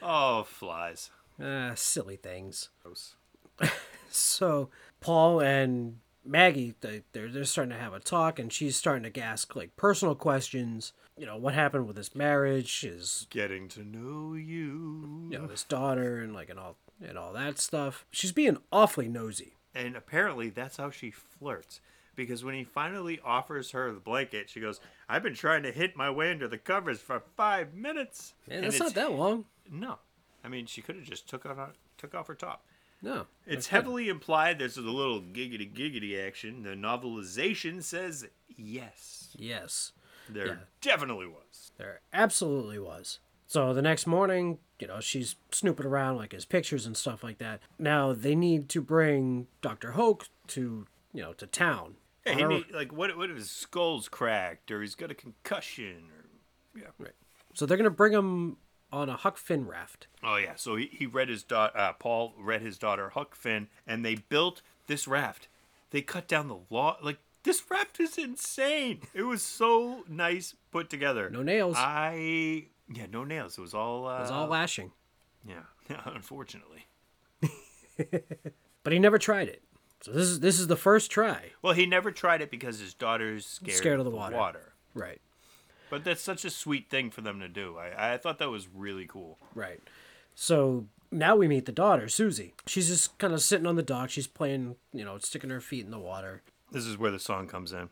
[0.00, 1.10] Oh, flies.
[1.42, 2.70] Ah, silly things.
[2.82, 3.16] Gross.
[4.08, 9.12] So Paul and Maggie, they, they're they're starting to have a talk, and she's starting
[9.12, 10.92] to ask like personal questions.
[11.18, 15.28] You know, what happened with his marriage, his Getting to know you.
[15.30, 18.04] you know his daughter, and like and all and all that stuff.
[18.10, 19.54] She's being awfully nosy.
[19.74, 21.80] And apparently, that's how she flirts.
[22.16, 25.96] Because when he finally offers her the blanket, she goes, "I've been trying to hit
[25.96, 29.44] my way under the covers for five minutes." Man, And that's it's- not that long.
[29.70, 29.98] No,
[30.42, 32.64] I mean she could have just took on took off her top.
[33.00, 36.64] No, It's heavily implied there's a little giggity giggity action.
[36.64, 38.26] The novelization says
[38.56, 39.28] yes.
[39.38, 39.92] yes.
[40.28, 40.56] There Yeah.
[40.80, 41.72] definitely was.
[41.78, 43.18] There absolutely was.
[43.46, 47.38] So the next morning, you know, she's snooping around like his pictures and stuff like
[47.38, 47.60] that.
[47.78, 49.92] Now they need to bring Dr.
[49.92, 51.94] Hoke to, you know, to town.
[52.26, 56.10] Yeah, he need, like what what if his skull's cracked or he's got a concussion
[56.14, 56.88] or yeah.
[56.98, 57.14] Right.
[57.54, 58.58] So they're going to bring him
[58.92, 60.06] on a Huck Finn raft.
[60.22, 61.76] Oh yeah, so he, he read his daughter.
[61.76, 65.48] Uh, Paul read his daughter Huck Finn, and they built this raft.
[65.90, 66.98] They cut down the law.
[67.02, 69.00] Like this raft is insane.
[69.14, 71.30] It was so nice put together.
[71.30, 71.76] No nails.
[71.78, 73.58] I yeah, no nails.
[73.58, 74.06] It was all.
[74.06, 74.92] Uh, It was all lashing.
[75.46, 75.62] Yeah,
[76.06, 76.86] unfortunately.
[78.84, 79.62] But he never tried it.
[80.00, 81.50] So this is this is the first try.
[81.60, 84.36] Well, he never tried it because his daughter's scared, Scared of the water.
[84.36, 84.72] water.
[84.94, 85.20] Right.
[85.90, 87.76] But that's such a sweet thing for them to do.
[87.76, 89.38] I, I thought that was really cool.
[89.54, 89.80] Right.
[90.34, 92.54] So now we meet the daughter, Susie.
[92.66, 94.10] She's just kind of sitting on the dock.
[94.10, 96.42] She's playing, you know, sticking her feet in the water.
[96.70, 97.88] This is where the song comes in.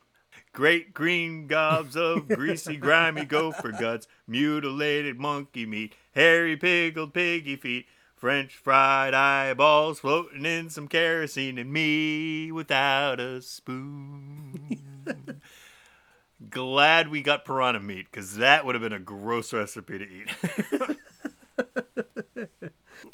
[0.52, 7.86] Great green gobs of greasy, grimy gopher guts, mutilated monkey meat, hairy, pickled piggy feet,
[8.14, 14.82] French fried eyeballs floating in some kerosene, and me without a spoon.
[16.50, 20.28] Glad we got piranha meat, because that would have been a gross recipe to eat.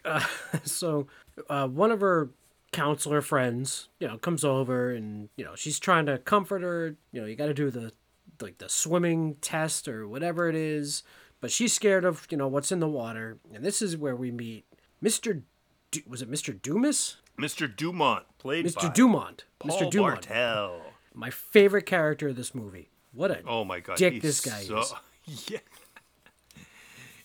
[0.65, 1.07] So
[1.49, 2.31] uh, one of her
[2.73, 6.97] counselor friends, you know, comes over and you know she's trying to comfort her.
[7.13, 7.93] You know, you got to do the
[8.41, 11.03] like the swimming test or whatever it is,
[11.41, 14.31] but she's scared of you know what's in the water, and this is where we
[14.31, 14.65] meet
[15.01, 15.43] Mister.
[15.91, 17.17] Du- was it Mister Dumas?
[17.39, 17.75] Mr.
[17.75, 19.45] Dumont, played by Dumont.
[19.59, 20.29] Paul Mister Dumont.
[20.29, 20.81] Bartel.
[21.15, 22.91] My favorite character of this movie.
[23.13, 24.95] What a Oh my god, dick this guy so, is.
[25.51, 25.59] Yeah,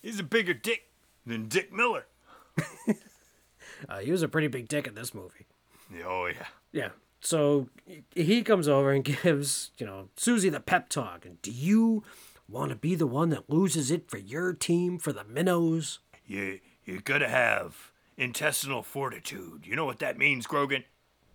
[0.02, 0.84] he's a bigger dick
[1.26, 2.06] than Dick Miller.
[3.88, 5.46] Uh, he was a pretty big dick in this movie.
[6.04, 6.46] Oh yeah.
[6.72, 6.90] Yeah.
[7.20, 7.68] So
[8.14, 11.26] he comes over and gives, you know, Susie the pep talk.
[11.26, 12.04] And do you
[12.48, 15.98] want to be the one that loses it for your team for the minnows?
[16.26, 19.66] You you gotta have intestinal fortitude.
[19.66, 20.84] You know what that means, Grogan?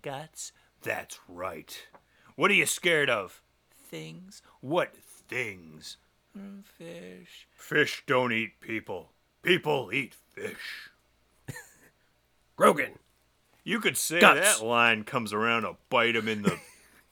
[0.02, 0.52] Guts.
[0.82, 1.88] That's right.
[2.36, 3.42] What are you scared of?
[3.90, 4.42] Things.
[4.60, 5.98] What things?
[6.38, 7.48] Mm, Fish.
[7.54, 9.12] Fish don't eat people.
[9.44, 10.90] People eat fish.
[12.56, 13.00] Grogan.
[13.64, 14.60] You could say Guts.
[14.60, 16.60] that line comes around to bite him in the.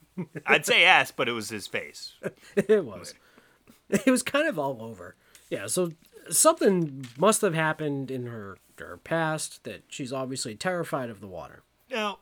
[0.45, 2.13] I'd say ass, but it was his face.
[2.55, 3.13] it was.
[3.89, 5.15] It was kind of all over.
[5.49, 5.91] Yeah, so
[6.29, 11.63] something must have happened in her, her past that she's obviously terrified of the water.
[11.89, 12.19] Now,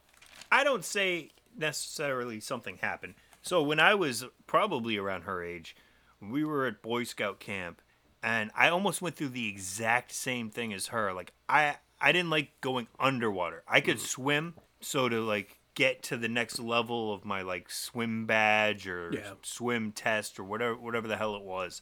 [0.51, 3.15] I don't say necessarily something happened.
[3.41, 5.75] So when I was probably around her age,
[6.21, 7.81] we were at Boy Scout camp,
[8.21, 11.13] and I almost went through the exact same thing as her.
[11.13, 13.63] Like I, I didn't like going underwater.
[13.67, 14.01] I could mm.
[14.01, 19.11] swim, so to like get to the next level of my like swim badge or
[19.13, 19.33] Yeah.
[19.43, 21.81] swim test or whatever, whatever the hell it was,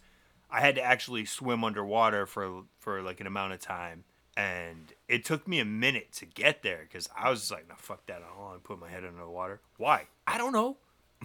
[0.50, 4.04] I had to actually swim underwater for for like an amount of time.
[4.36, 7.74] And it took me a minute to get there because I was just like, no,
[7.78, 8.18] fuck that.
[8.18, 9.62] I don't want to put my head under the water.
[9.78, 10.04] Why?
[10.28, 10.78] I don't know.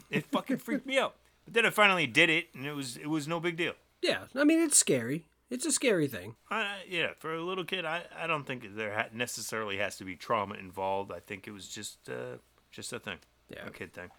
[0.09, 1.13] It fucking freaked me out.
[1.45, 3.73] But then I finally did it, and it was it was no big deal.
[4.01, 5.25] Yeah, I mean, it's scary.
[5.53, 6.35] It's a scary thing.
[6.49, 10.03] I, yeah, for a little kid, I, I don't think there ha- necessarily has to
[10.03, 11.11] be trauma involved.
[11.11, 12.37] I think it was just uh,
[12.71, 13.67] just a thing, Yeah.
[13.67, 14.09] a kid thing.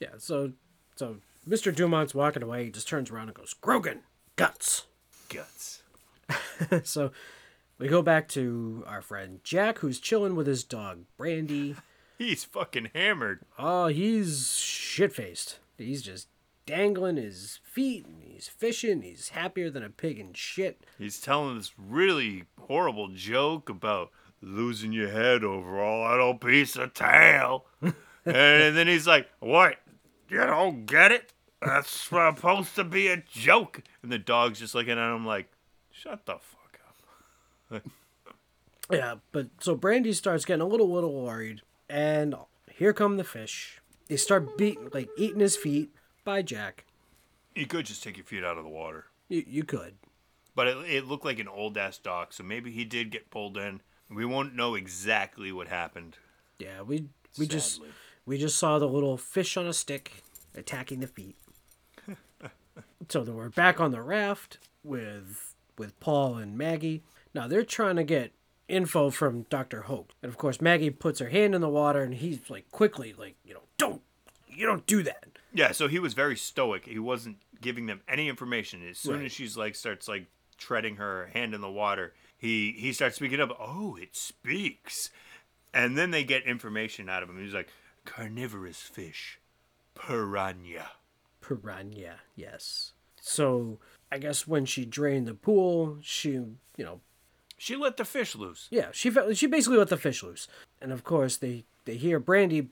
[0.00, 0.52] Yeah, so
[0.96, 1.74] so Mr.
[1.74, 2.64] Dumont's walking away.
[2.64, 4.00] He just turns around and goes, Grogan,
[4.36, 4.86] guts.
[5.28, 5.82] Guts.
[6.84, 7.10] so
[7.78, 11.76] we go back to our friend Jack, who's chilling with his dog Brandy.
[12.18, 13.42] He's fucking hammered.
[13.58, 15.60] Oh, he's shit faced.
[15.76, 16.26] He's just
[16.68, 19.00] dangling his feet and he's fishing.
[19.00, 20.84] He's happier than a pig in shit.
[20.98, 24.10] He's telling this really horrible joke about
[24.42, 27.64] losing your head over all that old piece of tail.
[27.80, 27.94] and
[28.76, 29.76] then he's like, What?
[30.28, 31.32] You don't get it?
[31.62, 33.82] That's supposed to be a joke.
[34.02, 35.48] And the dog's just looking at him like,
[35.90, 36.80] Shut the fuck
[37.72, 37.82] up.
[38.90, 42.34] Yeah, but so Brandy starts getting a little little worried, and
[42.70, 43.80] here come the fish.
[44.08, 45.92] They start beating like eating his feet
[46.24, 46.84] by Jack.
[47.54, 49.06] You could just take your feet out of the water.
[49.28, 49.94] You you could.
[50.54, 53.56] But it, it looked like an old ass dock, so maybe he did get pulled
[53.56, 53.80] in.
[54.10, 56.16] We won't know exactly what happened.
[56.58, 57.06] Yeah, we
[57.38, 57.80] we just
[58.26, 60.22] we just saw the little fish on a stick
[60.54, 61.36] attacking the feet.
[63.08, 67.02] so then we're back on the raft with with Paul and Maggie.
[67.34, 68.32] Now they're trying to get
[68.68, 69.82] info from Dr.
[69.82, 70.10] Hoke.
[70.22, 73.36] And of course Maggie puts her hand in the water and he's like quickly like,
[73.44, 74.02] you know, don't
[74.48, 75.37] you don't do that.
[75.52, 76.84] Yeah, so he was very stoic.
[76.86, 78.86] He wasn't giving them any information.
[78.88, 79.24] As soon Right.
[79.26, 80.26] as she's like starts like
[80.58, 83.56] treading her hand in the water, he he starts speaking up.
[83.58, 85.10] Oh, it speaks.
[85.74, 87.38] And then they get information out of him.
[87.42, 87.68] He's like,
[88.04, 89.38] carnivorous fish,
[89.94, 90.90] piranha.
[91.40, 92.92] Piranha, yes.
[93.20, 93.78] So
[94.10, 97.00] I guess when she drained the pool, she, you know,
[97.58, 98.68] She let the fish loose.
[98.70, 100.46] yeah, she she basically let the fish loose.
[100.80, 102.68] And of course, they they hear Brandy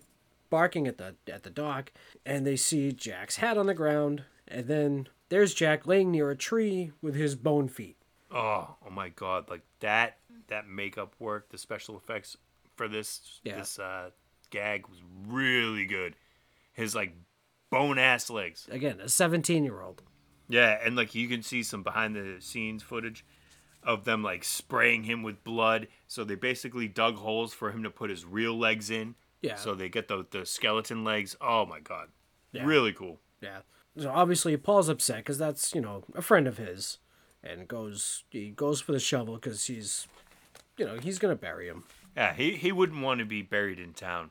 [0.50, 1.92] barking at the at the dock,
[2.24, 6.37] and they see Jack's hat on the ground, and then there's Jack laying near a
[6.37, 7.96] tree with his bone feet.
[8.30, 12.37] Oh, oh my god, like that that makeup work, the special effects
[12.76, 13.56] for this Yeah.
[13.56, 14.11] this uh
[14.50, 16.14] gag was really good.
[16.72, 17.14] His like
[17.70, 18.68] bone ass legs.
[18.70, 20.02] Again, a 17 year old.
[20.48, 23.24] Yeah, and like you can see some behind the scenes footage
[23.82, 25.88] of them like spraying him with blood.
[26.06, 29.14] So they basically dug holes for him to put his real legs in.
[29.42, 29.57] Yeah.
[29.57, 31.37] So they get the the skeleton legs.
[31.40, 32.09] Oh my god.
[32.53, 32.64] Yeah.
[32.64, 33.20] Really cool.
[33.40, 33.61] Yeah.
[33.99, 36.99] So obviously Paul's upset because that's you know a friend of his,
[37.42, 40.07] and goes he goes for the shovel because he's,
[40.77, 41.85] you know, he's gonna bury him.
[42.16, 44.31] Yeah, he he wouldn't want to be buried in town.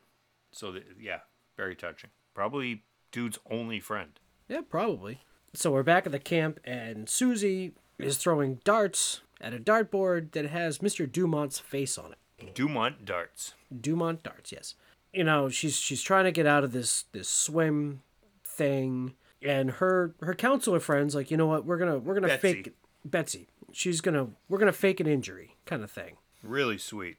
[0.51, 1.19] So that, yeah,
[1.57, 2.09] very touching.
[2.33, 4.19] Probably dude's only friend.
[4.47, 5.21] Yeah, probably.
[5.53, 10.47] So we're back at the camp, and Susie is throwing darts at a dartboard that
[10.47, 11.09] has Mr.
[11.09, 12.53] Dumont's face on it.
[12.53, 13.53] Dumont darts.
[13.81, 14.75] Dumont darts, yes.
[15.15, 18.01] You know, she's she's trying to get out of this this swim
[18.43, 22.53] thing, and her her counselor friends like, you know what, we're gonna we're gonna Betsy.
[22.53, 22.75] fake
[23.05, 23.47] Betsy.
[23.71, 26.17] She's gonna we're gonna fake an injury, kind of thing.
[26.43, 27.17] Really sweet.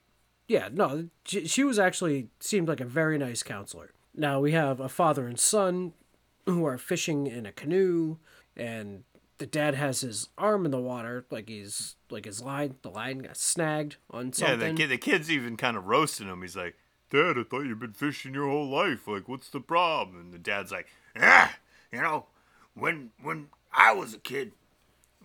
[0.48, 3.92] Yeah, no, she, she was actually seemed like a very nice counselor.
[4.14, 5.92] Now we have a father and son
[6.46, 8.18] who are fishing in a canoe,
[8.56, 9.02] and
[9.38, 13.18] the dad has his arm in the water, like he's like his line, the line
[13.18, 14.60] got snagged on something.
[14.60, 16.42] Yeah, the kid, the kid's even kind of roasting him.
[16.42, 16.76] He's like,
[17.10, 19.06] "Dad, I thought you've been fishing your whole life.
[19.06, 20.88] Like, what's the problem?" And the dad's like,
[21.18, 21.56] "Ah,
[21.92, 22.26] you know,
[22.74, 24.52] when when I was a kid,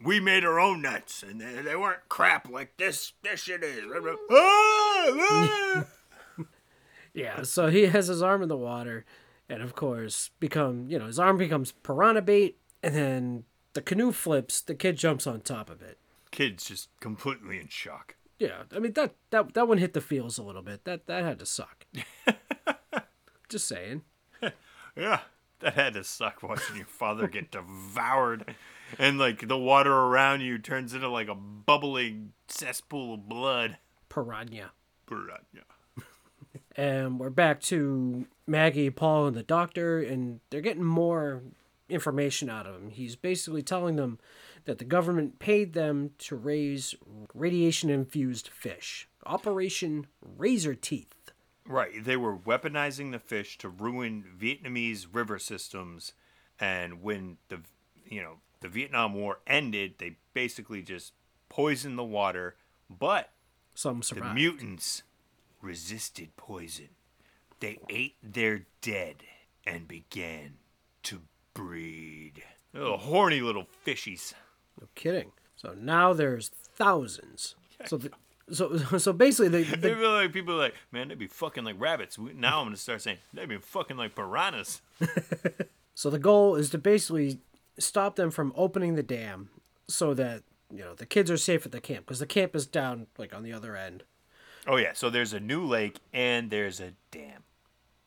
[0.04, 3.14] we made our own nets, and they, they weren't crap like this.
[3.24, 5.86] This shit is." Ah, ah."
[7.14, 9.06] Yeah, so he has his arm in the water,
[9.50, 14.12] and of course, become you know his arm becomes piranha bait, and then the canoe
[14.12, 14.62] flips.
[14.62, 15.98] The kid jumps on top of it.
[16.32, 18.16] Kid's just completely in shock.
[18.42, 20.84] Yeah, I mean that that that one hit the feels a little bit.
[20.86, 21.86] That that had to suck.
[23.50, 24.02] Just saying.
[24.98, 25.20] Yeah,
[25.60, 28.56] that had to suck watching your father get devoured,
[28.98, 33.78] and like the water around you turns into like a bubbling cesspool of blood.
[34.10, 34.72] Piranha.
[35.06, 35.38] Piranha.
[36.76, 41.44] And we're back to Maggie, Paul, and the doctor, and they're getting more
[41.90, 42.90] information out of him.
[42.90, 44.20] He's basically telling them
[44.66, 46.96] that the government paid them to raise
[47.34, 49.08] radiation infused fish.
[49.26, 51.32] Operation Razor Teeth.
[51.68, 56.14] Right, they were weaponizing the fish to ruin Vietnamese river systems,
[56.60, 57.60] and when the
[58.06, 61.14] you know the Vietnam War ended, they basically just
[61.50, 62.56] poisoned the water.
[62.90, 63.30] But
[63.76, 64.32] Some survived.
[64.32, 65.04] the mutants
[65.62, 66.90] resisted poison.
[67.60, 69.18] They ate their dead
[69.66, 70.56] and began
[71.04, 71.22] to
[71.54, 72.44] breed.
[72.74, 74.34] Little horny little fishies.
[74.80, 75.32] No kidding.
[75.56, 77.56] So now there's thousands.
[77.86, 78.12] So the,
[78.52, 81.64] so so basically the, They the feel like people are like, man, they'd be fucking
[81.64, 82.18] like rabbits.
[82.18, 84.82] Now I'm gonna start saying they'd be fucking like piranhas.
[85.96, 87.40] so the goal is to basically
[87.78, 89.50] stop them from opening the dam
[89.88, 92.66] so that you know the kids are safe at the camp because the camp is
[92.66, 94.04] down like on the other end.
[94.68, 97.44] Oh yeah, so there's a new lake and there's a dam.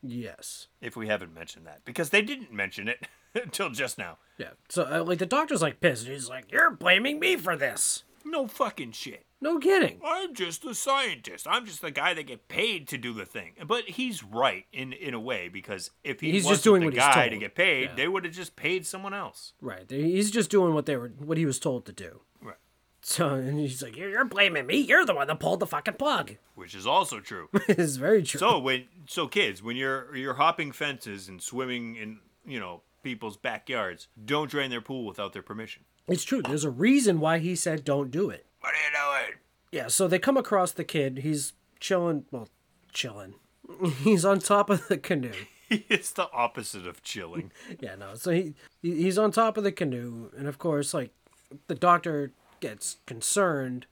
[0.03, 0.68] Yes.
[0.81, 3.09] If we haven't mentioned that, because they didn't mention it
[3.42, 4.18] until just now.
[4.38, 4.51] Yeah.
[4.68, 6.07] So uh, like the doctor's like pissed.
[6.07, 9.27] He's like, "You're blaming me for this." No fucking shit.
[9.40, 10.01] No kidding.
[10.03, 11.47] I'm just a scientist.
[11.49, 13.53] I'm just the guy that get paid to do the thing.
[13.66, 16.87] But he's right in in a way because if he He's wasn't just doing the
[16.87, 17.94] what he's guy to get paid, Yeah.
[17.97, 19.53] they would have just paid someone else.
[19.61, 19.85] Right.
[19.88, 22.20] He's just doing what they were what he was told to do.
[22.40, 22.57] Right.
[23.03, 24.79] So and he's like, "You're, you're blaming me.
[24.79, 27.51] You're the one that pulled the fucking plug." Which is also true.
[27.68, 28.38] it's very true.
[28.40, 33.37] so when so kids, when you're you're hopping fences and swimming in you know people's
[33.37, 35.85] backyards, don't drain their pool without their permission.
[36.09, 36.43] it's true.
[36.43, 38.47] There's a reason why he said don't do it.
[38.61, 39.38] What are you doing?
[39.71, 41.19] Yeah, so they come across the kid.
[41.19, 42.25] He's chilling.
[42.31, 42.49] Well,
[42.93, 43.35] chilling.
[44.03, 45.33] He's on top of the canoe.
[45.71, 47.51] it's the opposite of chilling.
[47.81, 48.14] Yeah, no.
[48.14, 51.11] So he he- he's on top of the canoe, and of course, like
[51.67, 53.87] the doctor gets concerned.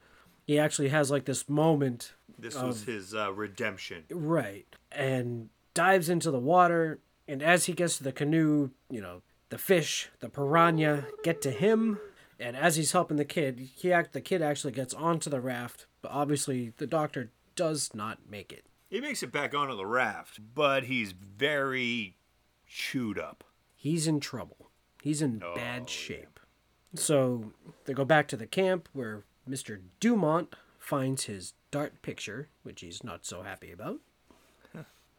[0.47, 4.03] He actually has like this moment, This was his uh, redemption.
[4.11, 6.99] right, and dives into the water.
[7.27, 11.51] And as he gets to the canoe, you know, the fish, the piranha, get to
[11.51, 11.99] him.
[12.39, 15.85] And as he's helping the kid, he act the kid actually gets onto the raft,
[16.01, 18.65] but obviously the doctor does not make it.
[18.89, 22.17] He makes it back onto the raft, but he's very
[22.67, 23.43] chewed up.
[23.75, 24.69] he's in trouble.
[25.01, 26.39] He's in Oh, bad shape.
[26.95, 27.51] So
[27.85, 29.79] they go back to the camp where Mr.
[29.99, 33.99] Dumont finds his dart picture, which he's not so happy about.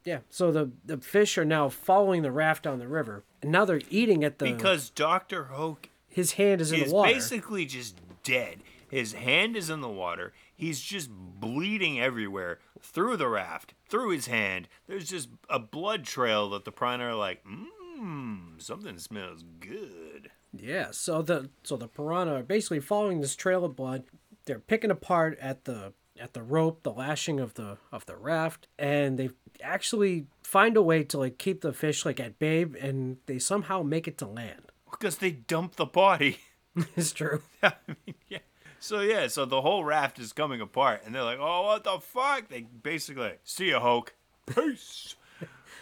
[0.04, 3.64] Yeah, so the, the fish are now following the raft down the river, and now
[3.64, 4.52] they're eating at the.
[4.52, 5.44] Because Dr.
[5.44, 7.12] Hoke his hand is in is the water.
[7.12, 8.60] He's basically just dead.
[8.88, 10.32] His hand is in the water.
[10.54, 14.68] He's just bleeding everywhere through the raft, through his hand.
[14.86, 20.30] There's just a blood trail that the piranha are like, mmm, something smells good.
[20.56, 24.04] Yeah, so the so the piranha are basically following this trail of blood.
[24.44, 28.68] They're picking apart at the at the rope, the lashing of the of the raft,
[28.79, 29.31] and they
[29.62, 33.83] actually find a way to like keep the fish like at bay, and they somehow
[33.83, 34.62] make it to land.
[34.90, 36.38] Because they dump the body.
[36.96, 37.42] it's true.
[37.64, 38.38] I mean, yeah.
[38.79, 41.98] So yeah, so the whole raft is coming apart, and they're like, "Oh, what the
[41.98, 44.14] fuck?" They basically like, see ya, Hoke.
[44.55, 45.16] Peace.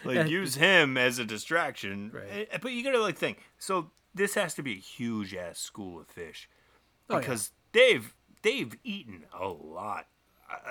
[0.03, 2.47] like use him as a distraction, Right.
[2.51, 3.37] Eh, But you gotta like think.
[3.59, 6.49] So this has to be a huge ass school of fish
[7.09, 7.19] Oh, yeah.
[7.19, 10.07] because they've they've eaten a lot.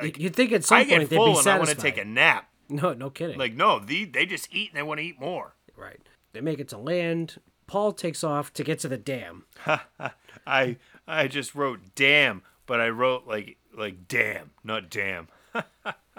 [0.01, 2.05] Like, You'd think at some I point they'd be and I want to take a
[2.05, 2.49] nap.
[2.69, 3.39] No, no kidding.
[3.39, 5.55] Like no, they they just eat and they want to eat more.
[5.77, 6.01] right.
[6.33, 7.37] They make it to land.
[7.67, 9.45] Paul takes off to get to the dam.
[10.47, 10.77] I
[11.07, 15.29] I just wrote damn, but I wrote like like damn, not damn.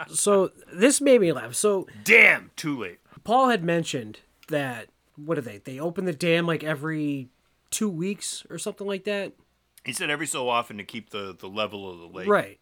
[0.08, 1.54] So this made me laugh.
[1.54, 3.00] So Damn, too late.
[3.24, 5.60] Paul had mentioned that what are they?
[5.60, 7.30] They open the dam like every
[7.70, 9.34] two weeks or something like that.
[9.86, 12.28] He said every so often to keep the, the level of the lake.
[12.28, 12.60] Right.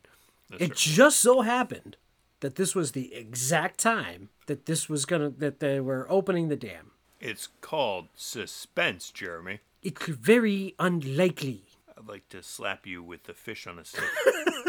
[0.52, 0.78] That's It right.
[0.78, 1.97] just so happened
[2.41, 6.56] that this was the exact time that this was gonna that they were opening the
[6.56, 6.91] dam.
[7.20, 9.60] It's called suspense, Jeremy.
[9.84, 11.64] It's very unlikely.
[11.97, 14.04] I'd like to slap you with the fish on a stick.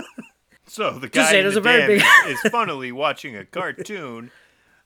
[0.66, 4.30] so the guy say in the dam big- is, is funnily watching a cartoon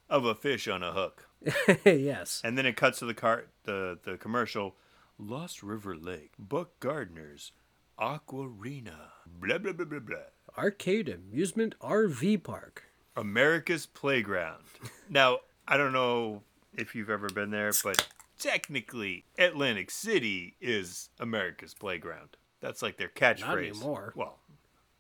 [0.09, 1.29] of a fish on a hook,
[1.85, 2.41] yes.
[2.45, 4.77] and then it cuts to the car the the commercial.
[5.19, 7.53] Lost River Lake, Buck Gardner's
[7.99, 10.17] Aquarena, blah blah blah blah blah.
[10.57, 12.85] Arcade Amusement RV Park.
[13.17, 14.63] America's Playground.
[15.09, 15.39] Now,
[15.69, 16.43] I don't know
[16.75, 18.09] if you've ever been there, but
[18.41, 22.31] technically, Atlantic City is America's Playground.
[22.61, 23.41] That's like their catchphrase.
[23.41, 24.13] Not anymore.
[24.17, 24.39] Well,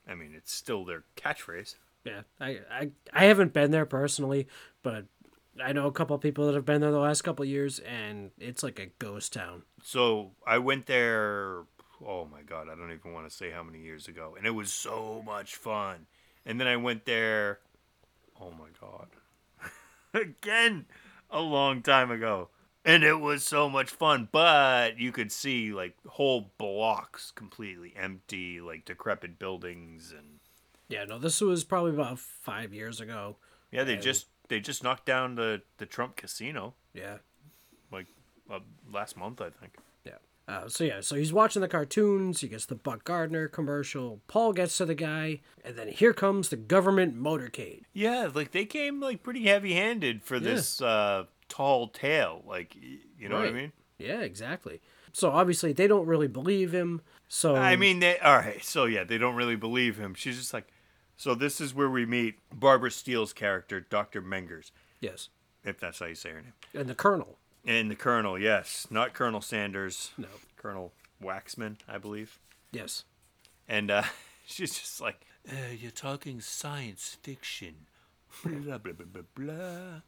[0.07, 1.75] I mean, it's still their catchphrase.
[2.05, 4.47] Yeah, I, I I haven't been there personally,
[4.85, 5.07] but
[5.61, 8.63] I know a couple people that have been there the last couple years, and it's
[8.63, 9.63] like a ghost town.
[9.83, 11.63] So I went there.
[12.05, 14.51] Oh my god, I don't even want to say how many years ago, and it
[14.51, 16.07] was so much fun.
[16.45, 17.61] And then I went there.
[18.41, 19.09] Oh my god,
[20.15, 20.87] again,
[21.31, 22.49] a long time ago,
[22.85, 24.29] and it was so much fun.
[24.31, 30.39] But you could see like whole blocks completely empty, like decrepit buildings, and
[30.89, 33.37] Yeah, no, this was probably about five years ago.
[33.73, 37.19] yeah, they And- just they just knocked down the the Trump casino Yeah,
[37.91, 38.07] like
[38.51, 38.61] uh,
[38.93, 39.77] last month, I think.
[40.49, 40.55] Yeah.
[40.59, 42.41] Uh, so yeah, so he's watching the cartoons.
[42.41, 44.21] He gets the Buck Gardner commercial.
[44.29, 47.83] Paul gets to the guy, and then here comes the government motorcade.
[47.93, 52.43] Yeah, like they came like pretty heavy-handed for this uh, tall tale.
[52.47, 53.73] Like, you know what I mean?
[53.99, 54.81] Yeah, exactly.
[55.13, 57.01] So obviously they don't really believe him.
[57.29, 58.63] So I mean, they all right.
[58.63, 60.15] So yeah, they don't really believe him.
[60.15, 60.69] She's just like,
[61.17, 64.71] so this is where we meet Barbara Steele's character, Doctor Mengers,
[65.01, 65.31] yes,
[65.65, 67.39] if that's how you say her name, and the Colonel.
[67.67, 68.39] And the Colonel.
[68.39, 70.13] Yes, not Colonel Sanders.
[70.17, 70.29] No.
[70.57, 70.93] Colonel
[71.23, 72.39] Waxman, I believe.
[72.73, 73.05] Yes.
[73.69, 74.05] And uh,
[74.47, 77.75] she's just like, uh, you're talking science fiction.
[78.45, 80.01] Blah, blah, blah, blah, blah.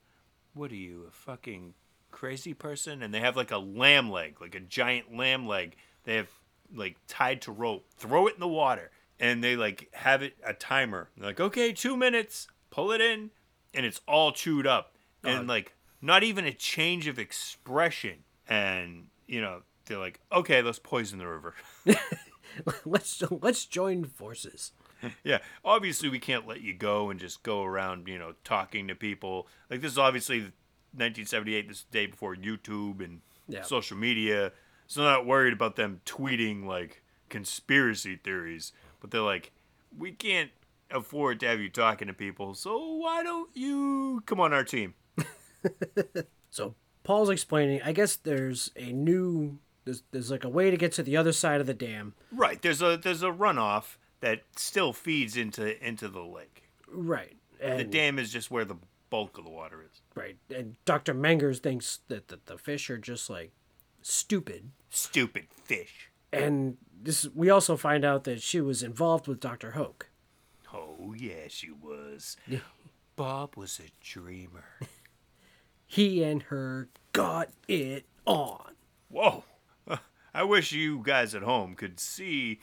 [0.53, 1.73] What are you, a fucking
[2.11, 3.03] crazy person?
[3.03, 5.77] And they have like a lamb leg, like a giant lamb leg.
[6.05, 6.29] They have
[6.75, 7.87] like tied to rope.
[7.97, 8.91] Throw it in the water.
[9.19, 11.09] And they like have it a timer.
[11.17, 12.49] They're like, okay, two minutes.
[12.69, 13.31] Pull it in.
[13.73, 14.95] And it's all chewed up.
[15.25, 18.25] And like, not even a change of expression.
[18.49, 21.55] And, you know, they're like, okay, let's poison the river.
[22.85, 24.73] let's let's join forces.
[25.23, 28.95] Yeah, obviously we can't let you go and just go around, you know, talking to
[28.95, 29.47] people.
[29.71, 30.41] Like this is obviously
[30.93, 31.69] 1978.
[31.69, 33.63] This is the day before YouTube and Yeah.
[33.63, 34.53] social media,
[34.87, 38.73] so they're not worried about them tweeting like conspiracy theories.
[39.01, 39.53] But they're like,
[39.97, 40.51] we can't
[40.91, 44.95] afford to have you talking to people, so why don't you come on our team?
[46.51, 47.83] So Paul's explaining.
[47.83, 51.33] I guess there's a new there's there's like a way to get to the other
[51.33, 52.15] side of the dam.
[52.33, 52.61] Right.
[52.61, 56.71] There's a there's a runoff that still feeds into into the lake.
[56.91, 57.37] Right.
[57.61, 58.77] And, The dam is just where the
[59.11, 60.01] bulk of the water is.
[60.15, 60.37] Right.
[60.55, 61.15] And Dr.
[61.15, 63.53] Mengers thinks that the, the fish are just like
[64.03, 64.71] stupid.
[64.91, 66.11] Stupid fish.
[66.33, 69.73] And this we also find out that she was involved with Dr.
[69.73, 70.09] Hoke.
[70.73, 72.37] Oh, yeah, she was.
[73.17, 74.65] Bob was a dreamer.
[75.91, 78.75] He and her got it on.
[79.09, 79.45] Whoa.
[80.35, 82.61] I wish you guys at home could see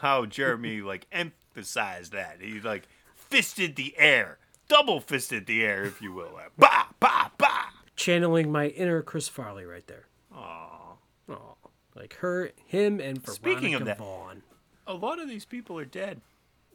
[0.00, 2.38] how Jeremy like emphasized that.
[2.40, 6.30] He like fisted the air, double fisted the air, if you will.
[6.32, 7.64] Like, bah, bah, bah.
[7.96, 10.06] Channeling my inner Chris Farley right there.
[10.32, 10.92] Aw.
[11.28, 11.56] Oh,
[11.96, 14.42] like her, him, and Veronica Speaking of that- Vaughn.
[14.86, 16.20] A lot of these people are dead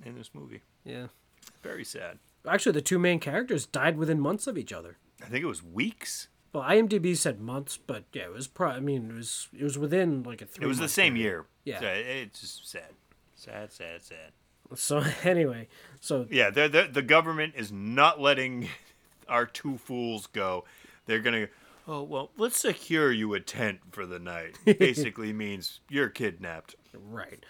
[0.05, 0.61] in this movie.
[0.84, 1.07] Yeah.
[1.64, 2.20] Very sad.
[2.47, 4.97] Actually, the two main characters died within months of each other.
[5.24, 6.28] I think it was weeks.
[6.51, 8.78] Well, IMDb said months, but yeah, it was probably.
[8.78, 10.65] I mean, it was it was within like a three.
[10.65, 11.24] It was the same period.
[11.24, 11.45] year.
[11.63, 11.80] Yeah.
[11.80, 12.93] So it's just sad.
[13.36, 14.32] Sad, sad, sad.
[14.76, 15.67] So anyway,
[15.99, 18.69] so Yeah, they're, they're, the government is not letting
[19.28, 20.65] our two fools go.
[21.05, 21.47] They're gonna.
[21.88, 24.57] Oh well, let's secure you a tent for the night.
[24.65, 26.76] Basically means you're kidnapped.
[26.93, 27.43] right.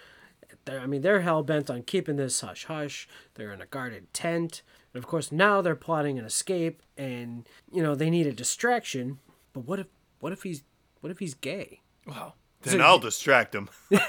[0.65, 3.07] They're, I mean, they're hell bent on keeping this hush hush.
[3.36, 4.61] They're in a guarded tent,
[4.94, 9.20] and of course now they're plotting an escape, and you know they need a distraction.
[9.54, 9.88] But what if
[10.20, 10.64] what if he's
[11.02, 11.82] what if he's gay?
[12.06, 13.70] Well, then I'll distract him.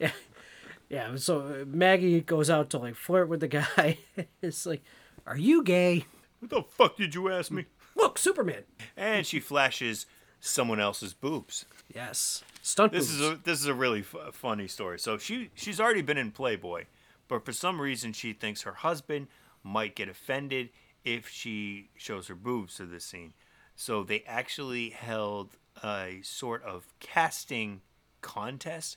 [0.00, 0.10] Yeah,
[0.88, 1.16] yeah.
[1.16, 3.98] so uh, Maggie goes out to like flirt with the guy.
[4.42, 4.82] it's like,
[5.26, 6.04] are you gay?
[6.40, 7.66] what the fuck did you ask me?
[7.96, 8.64] Look, Superman.
[8.96, 10.06] And she flashes
[10.40, 11.64] someone else's boobs.
[11.94, 13.20] Yes, stunt This boobs.
[13.20, 14.98] is a this is a really f- funny story.
[14.98, 16.84] So she she's already been in Playboy,
[17.28, 19.28] but for some reason she thinks her husband
[19.64, 20.68] might get offended
[21.04, 23.32] if she shows her boobs to this scene.
[23.74, 27.80] So they actually held a sort of casting
[28.20, 28.96] contest,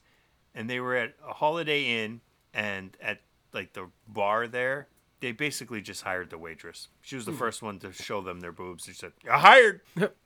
[0.54, 2.22] and they were at a Holiday Inn
[2.54, 3.22] and at
[3.54, 4.88] like the bar there.
[5.20, 6.90] They basically just hired the waitress.
[7.02, 7.40] She was the hmm.
[7.40, 8.86] first one to show them their boobs.
[8.86, 9.82] She said, "You're hired.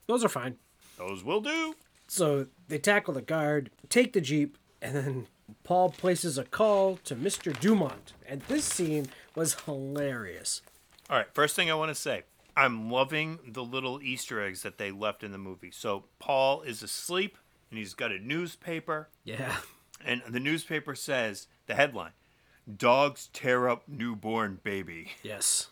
[0.07, 0.57] Those are fine.
[0.97, 1.75] Those will do."
[2.07, 5.27] So they tackle the guard, take the Jeep, and then
[5.63, 7.57] Paul places a call to Mr.
[7.59, 8.13] Dumont.
[8.27, 10.61] And this scene was hilarious.
[11.09, 12.23] All right, first thing I want to say
[12.55, 15.71] I'm loving the little Easter eggs that they left in the movie.
[15.71, 17.37] So Paul is asleep
[17.69, 19.57] and he's got a newspaper, Yeah.
[20.05, 22.11] and the newspaper says the headline
[22.77, 25.11] Dogs tear up newborn baby.
[25.23, 25.67] Yes.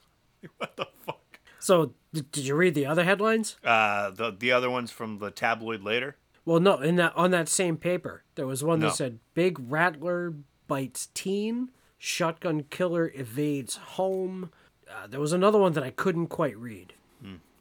[0.57, 1.39] what the fuck?
[1.59, 3.57] So did, you read the other headlines?
[3.63, 6.15] Uh, the, the other ones from the tabloid later?
[6.45, 6.77] Well, no.
[6.79, 8.87] In that on that same paper, there was one No.
[8.87, 10.33] that said "Big Rattler
[10.67, 14.51] bites teen, shotgun killer evades home."
[14.89, 16.93] Uh, there was another one that I couldn't quite read,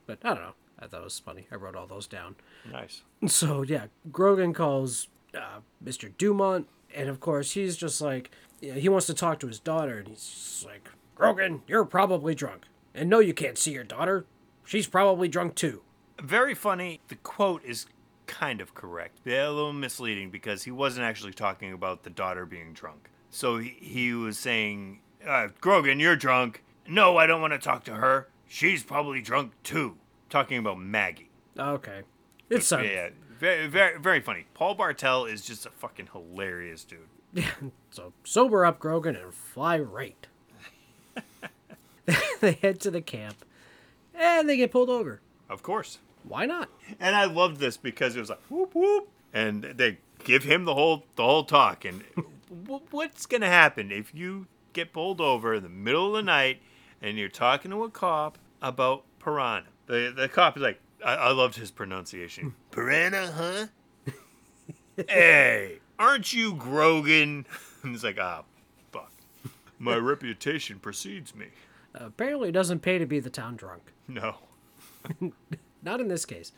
[0.07, 0.55] but I don't know.
[0.79, 1.47] I thought it was funny.
[1.53, 2.37] I wrote all those down.
[2.71, 3.03] Nice.
[3.27, 6.11] So yeah, Grogan calls uh, Mr.
[6.17, 9.59] Dumont, and of course he's just like, you know, he wants to talk to his
[9.59, 13.83] daughter, and he's just like, Grogan, you're probably drunk, and no, you can't see your
[13.85, 14.25] daughter.
[14.65, 15.83] She's probably drunk too.
[16.23, 17.01] Very funny.
[17.09, 17.87] The quote is
[18.29, 19.19] kind of correct.
[19.25, 23.11] Yeah, a little misleading because he wasn't actually talking about the daughter being drunk.
[23.31, 26.63] So he, he was saying, uh, Grogan, you're drunk.
[26.87, 28.29] No, I don't want to talk to her.
[28.47, 29.97] She's probably drunk too.
[30.31, 31.31] Talking about Maggie.
[31.59, 32.03] Okay,
[32.49, 33.09] it's uh, Yeah,
[33.39, 34.47] very, very, very funny.
[34.55, 37.01] Paul Bartel is just a fucking hilarious dude.
[37.33, 37.51] Yeah,
[37.91, 40.27] so sober up, Grogan, and fly right.
[42.41, 43.45] they head to the camp,
[44.15, 45.21] and they get pulled over.
[45.49, 45.99] Of course.
[46.25, 46.69] Why not?
[47.01, 50.75] And I loved this because it was like whoop whoop, and they give him the
[50.75, 51.85] whole the whole talk.
[51.85, 52.05] And
[52.65, 56.61] w- what's gonna happen if you get pulled over in the middle of the night
[57.01, 59.69] and you're talking to a cop about piranha?
[59.87, 62.55] The the cop is like, I, I loved his pronunciation.
[62.71, 64.13] piranha, huh?
[65.09, 67.47] hey, aren't you Grogan?
[67.85, 68.43] And he's like, ah,
[68.91, 69.13] fuck.
[69.79, 71.47] My reputation precedes me.
[71.95, 73.93] apparently, it doesn't pay to be the town drunk.
[74.09, 74.35] No.
[75.89, 76.53] Not in this case.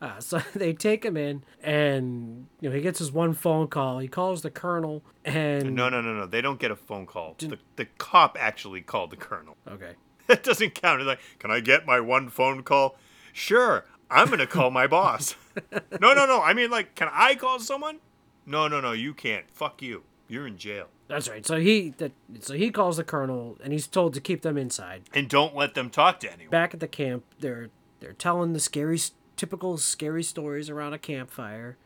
[0.00, 3.98] Uh, so they take him in, and you know he gets his one phone call.
[3.98, 6.24] He calls the colonel, and No, no, no, no.
[6.26, 7.34] They don't get a phone call.
[7.38, 9.56] The, the cop actually called the colonel.
[9.68, 9.92] okay,
[10.28, 11.00] That doesn't count.
[11.02, 12.96] It's like, can I get my one phone call?
[13.34, 13.84] Sure.
[14.10, 15.36] I'm going to call my boss.
[16.00, 16.42] no, no, no.
[16.42, 17.98] I mean, like, can I call someone?
[18.44, 18.90] No, no, no.
[18.90, 19.44] You can't.
[19.52, 20.02] Fuck you.
[20.26, 20.86] You're in jail.
[21.06, 21.44] that's right.
[21.46, 25.02] So he that so he calls the colonel, and he's told to keep them inside.
[25.12, 26.50] And don't let them talk to anyone.
[26.50, 27.68] Back at the camp, they're
[28.00, 28.98] they're telling the scary,
[29.36, 31.76] typical scary stories around a campfire.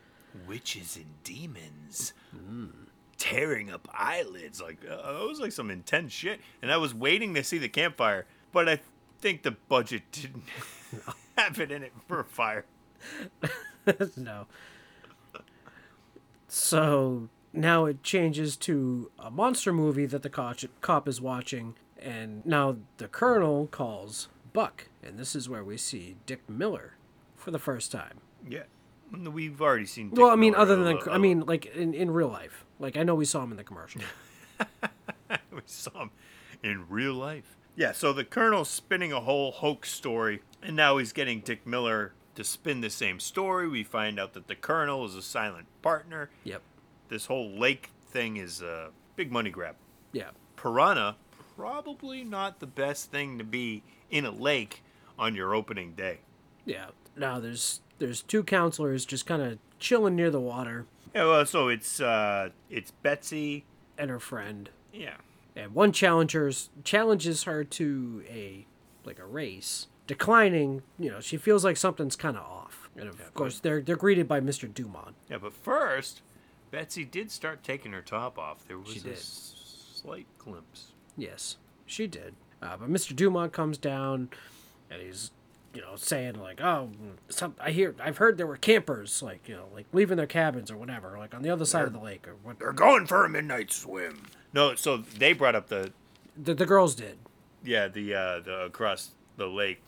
[0.46, 2.12] Witches and demons.
[3.18, 4.60] Tearing up eyelids.
[4.60, 6.40] Like, uh, that was like some intense shit.
[6.62, 8.80] And I was waiting to see the campfire, but I
[9.20, 10.44] think the budget didn't
[11.38, 12.64] have it in it for a fire.
[14.16, 14.46] no.
[16.48, 22.44] So now it changes to a monster movie that the cop, cop is watching, and
[22.46, 26.94] now the colonel calls Buck, and this is where we see Dick Miller
[27.36, 28.20] for the first time.
[28.48, 28.64] Yeah.
[29.12, 30.10] We've already seen.
[30.10, 32.64] Dick well, I mean, Miller other than lo- I mean, like in, in real life.
[32.78, 34.02] Like I know we saw him in the commercial.
[35.30, 36.10] we saw him
[36.62, 37.56] in real life.
[37.76, 42.12] Yeah, so the colonel's spinning a whole hoax story, and now he's getting Dick Miller
[42.36, 43.68] to spin the same story.
[43.68, 46.30] We find out that the colonel is a silent partner.
[46.44, 46.62] yep.
[47.08, 49.76] This whole lake thing is a big money grab.
[50.12, 50.30] Yeah.
[50.56, 51.16] Piranha,
[51.56, 54.82] probably not the best thing to be in a lake
[55.18, 56.18] on your opening day.
[56.64, 56.86] Yeah.
[57.16, 61.68] Now there's there's two counselors just kind of chilling near the water, Yeah, well, so
[61.68, 63.64] it's uh, it's Betsy.
[63.98, 64.70] and her friend.
[64.92, 65.14] Yeah,
[65.54, 68.66] and one challengers challenges her to a
[69.04, 73.32] like a race declining you know she feels like something's kind of off and of
[73.34, 76.20] course they're they're greeted by mr dumont yeah, but first,
[76.70, 78.66] Betsy did start taking her top off.
[78.68, 79.18] There was She a did.
[79.18, 80.92] slight glimpse.
[81.16, 81.56] yes
[81.86, 84.28] she did uh, but mr dumont comes down
[84.94, 85.30] and he's
[85.74, 86.88] you know saying like oh
[87.28, 90.70] some i hear i've heard there were campers like you know like leaving their cabins
[90.70, 93.24] or whatever like on the other side of the lake or what They're going for
[93.24, 94.22] a midnight swim.
[94.52, 95.92] No, so they brought up the
[96.40, 97.18] the, the girls did
[97.64, 99.82] yeah the uh, the across the lake.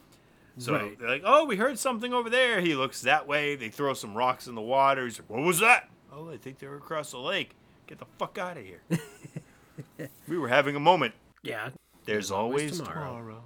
[0.58, 0.98] So Right.
[0.98, 2.60] they're like, oh, we heard something over there.
[2.62, 3.54] He looks that way.
[3.56, 5.04] They throw some rocks in the water.
[5.04, 5.88] He's like, what was that?
[6.10, 7.50] Oh, I think they were across the lake.
[7.86, 8.80] Get the fuck out of here.
[10.26, 11.14] we were having a moment.
[11.42, 11.68] yeah
[12.06, 13.18] There's, always always, tomorrow.
[13.18, 13.42] tomorrow.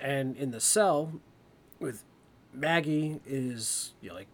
[0.00, 1.20] And in the cell
[1.78, 2.04] with
[2.52, 4.28] Maggie is you know, like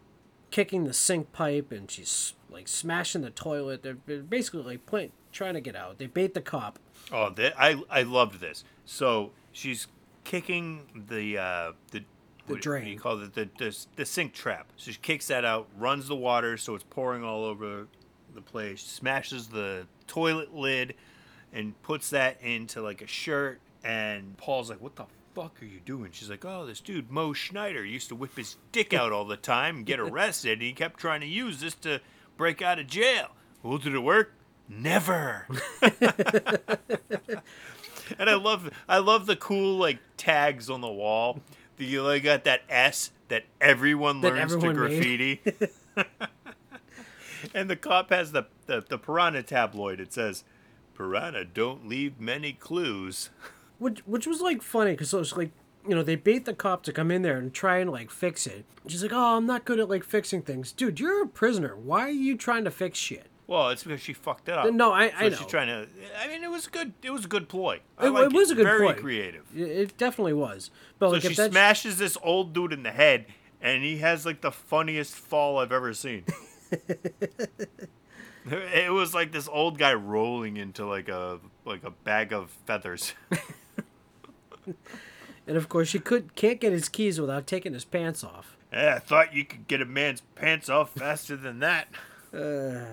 [0.51, 3.83] kicking the sink pipe and she's like smashing the toilet.
[3.83, 5.99] They're, they're basically like playing, trying to get out.
[5.99, 6.79] They bait the cop.
[7.11, 8.65] Oh, that, I I loved this.
[8.85, 9.87] So she's
[10.25, 12.05] kicking the uh, the
[12.47, 12.85] The what, drain.
[12.85, 13.35] What you call it?
[13.35, 14.69] The, the the sink trap.
[14.77, 17.87] So she kicks that out, runs the water so it's pouring all over
[18.35, 18.83] the place.
[18.83, 20.95] Smashes the toilet lid,
[21.53, 23.61] and puts that into like a shirt.
[23.85, 25.05] And Paul's like, "What the
[25.35, 26.11] fuck are you doing?
[26.13, 29.37] She's like, oh, this dude Mo Schneider used to whip his dick out all the
[29.37, 32.01] time and get arrested, and he kept trying to use this to
[32.37, 33.29] break out of jail.
[33.63, 34.33] Well, did it work?
[34.69, 35.47] Never.
[35.83, 35.93] and
[38.19, 41.41] I love, I love the cool like tags on the wall.
[41.77, 45.41] The, you like got that S that everyone That learns everyone to graffiti.
[47.55, 50.01] and the cop has the, the the piranha tabloid.
[50.01, 50.45] It says,
[50.95, 53.31] "Piranha don't leave many clues."
[53.83, 55.51] Which which was like funny because it was like
[55.87, 58.47] you know they bait the cop to come in there and try and like fix
[58.47, 58.65] it.
[58.87, 61.01] She's like, "Oh, I'm not good at like fixing things, dude.
[61.01, 61.77] You're a prisoner.
[61.77, 64.73] Why are you trying to fix shit?" Well, it's because she fucked it up.
[64.73, 65.87] No, I- So I She's trying to.
[66.19, 66.93] I mean, it was good.
[67.03, 67.81] It was a good ploy.
[67.99, 68.99] I It, like it was a good Very point.
[69.01, 69.45] creative.
[69.55, 70.71] It, it definitely was.
[70.99, 73.27] But So like she smashes this old dude in the head,
[73.61, 76.25] and he has like the funniest fall I've ever seen.
[78.47, 83.13] it was like this old guy rolling into like a like a bag of feathers.
[85.47, 88.57] and of course she could can't get his keys without taking his pants off.
[88.73, 91.89] yeah, I thought you could get a man's pants off faster than that.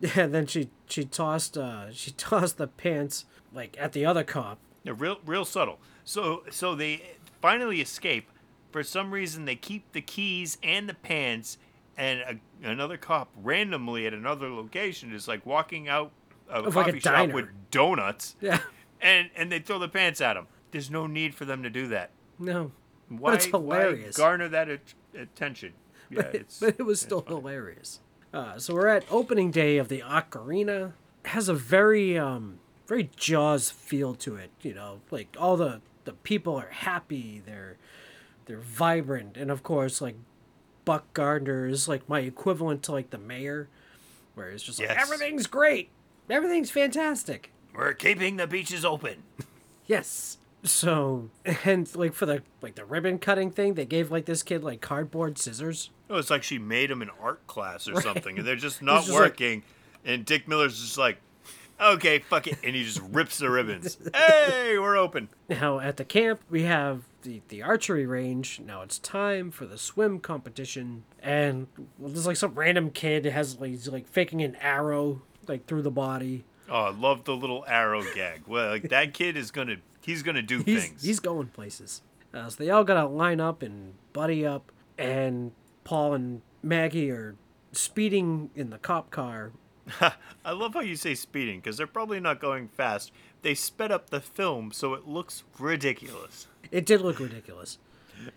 [0.00, 4.58] Yeah, then she she tossed uh she tossed the pants like at the other cop.
[4.82, 5.78] Yeah, real real subtle.
[6.04, 7.02] So so they
[7.40, 8.28] finally escape.
[8.70, 11.58] For some reason, they keep the keys and the pants,
[11.96, 16.10] and a, another cop randomly at another location is like walking out
[16.48, 17.34] of a Of like a coffee shop diner.
[17.34, 18.58] with donuts, Yeah.
[19.00, 20.48] and and they throw the pants at him.
[20.74, 22.10] There's no need for them to do that.
[22.36, 22.72] No.
[23.08, 24.16] Why, it's hilarious.
[24.16, 25.72] Garner that at- attention?
[26.10, 28.00] Yeah, it's but it was still hilarious.
[28.32, 30.94] Uh, so we're at opening day of the Aquarena.
[31.24, 32.58] It has a very um
[32.88, 34.50] very Jaws feel to it.
[34.62, 37.40] You know, like all the the people are happy.
[37.46, 37.76] They're
[38.46, 40.16] they're vibrant, and of course, like
[40.84, 43.68] Buck Gardner is like my equivalent to like the mayor,
[44.34, 44.98] where it's just like Yes.
[45.00, 45.90] everything's great,
[46.28, 47.52] everything's fantastic.
[47.72, 49.22] we're keeping the beaches open.
[49.86, 50.38] Yes.
[50.64, 51.28] So
[51.64, 54.80] and like for the like the ribbon cutting thing, they gave like this kid like
[54.80, 55.90] cardboard scissors.
[56.08, 59.00] No, it's like she made them in art class or something, and they're just not
[59.04, 59.62] just like- working.
[60.04, 61.18] and Dick Miller's just like,
[61.80, 63.98] okay, fuck it, and he just rips the ribbons.
[64.14, 65.28] hey, we're open.
[65.48, 68.60] Now at the camp we have the, the archery range.
[68.64, 71.66] Now it's time for the swim competition, and
[71.98, 75.82] well, there's like some random kid has like he's like faking an arrow like through
[75.82, 76.44] the body.
[76.70, 78.44] Oh, I love the little arrow gag.
[78.46, 81.02] Well, like that kid is gonna, he's gonna do He's things.
[81.02, 82.02] he's going places.
[82.32, 85.52] Uh, so they all gotta line up and buddy up, and
[85.84, 87.36] Paul and Maggie are
[87.72, 89.52] speeding in the cop car.
[90.44, 93.12] I love how you say speeding because they're probably not going fast.
[93.42, 96.46] They sped up the film so it looks ridiculous.
[96.70, 97.78] It did look ridiculous.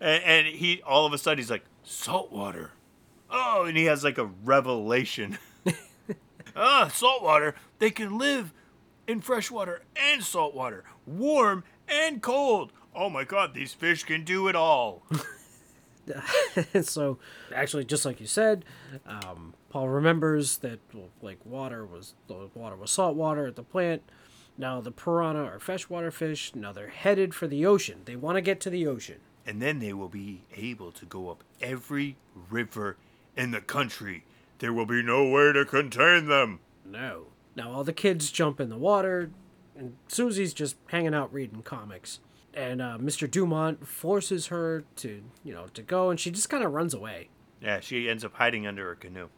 [0.00, 2.72] And, and he, all of a sudden, he's like, saltwater.
[3.30, 5.38] Oh, and he has like a revelation.
[6.56, 7.54] ah, saltwater.
[7.78, 8.52] They can live
[9.08, 12.72] in freshwater and saltwater, warm and cold.
[12.94, 15.02] Oh my god, these fish can do it all.
[16.80, 17.18] so
[17.54, 18.64] actually just like you said
[19.06, 23.62] um, paul remembers that well, like water was the water was salt water at the
[23.62, 24.00] plant
[24.56, 28.40] now the piranha are freshwater fish now they're headed for the ocean they want to
[28.40, 32.16] get to the ocean and then they will be able to go up every
[32.50, 32.98] river
[33.34, 34.24] in the country.
[34.58, 36.60] There will be no way to contain them.
[36.84, 37.28] no
[37.58, 39.30] now all the kids jump in the water
[39.76, 42.20] and susie's just hanging out reading comics
[42.54, 46.64] and uh, mr dumont forces her to you know to go and she just kind
[46.64, 47.28] of runs away
[47.60, 49.28] Yeah, she ends up hiding under a canoe.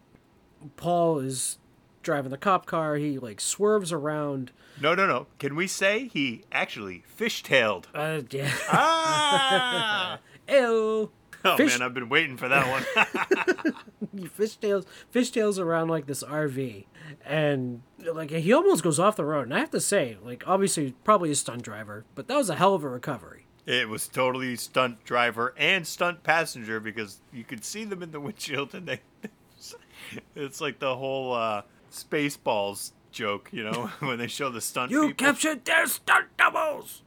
[0.76, 1.58] paul is
[2.02, 5.26] driving the cop car he like swerves around No, no, no.
[5.38, 7.84] Can we say he actually fishtailed?
[7.94, 10.18] uh, yeah ah!
[10.48, 11.10] Ew.
[11.44, 13.74] Oh Fish- man, I've been waiting for that one.
[14.16, 16.84] fishtails fishtails around like this RV
[17.24, 17.82] and
[18.14, 21.30] like he almost goes off the road and I have to say like obviously probably
[21.30, 25.04] a stunt driver but that was a hell of a recovery it was totally stunt
[25.04, 29.00] driver and stunt passenger because you could see them in the windshield and they.
[30.34, 35.08] It's like the whole uh, Spaceballs joke, you know, when they show the stunt you
[35.08, 35.26] people.
[35.26, 37.02] captured their stunt doubles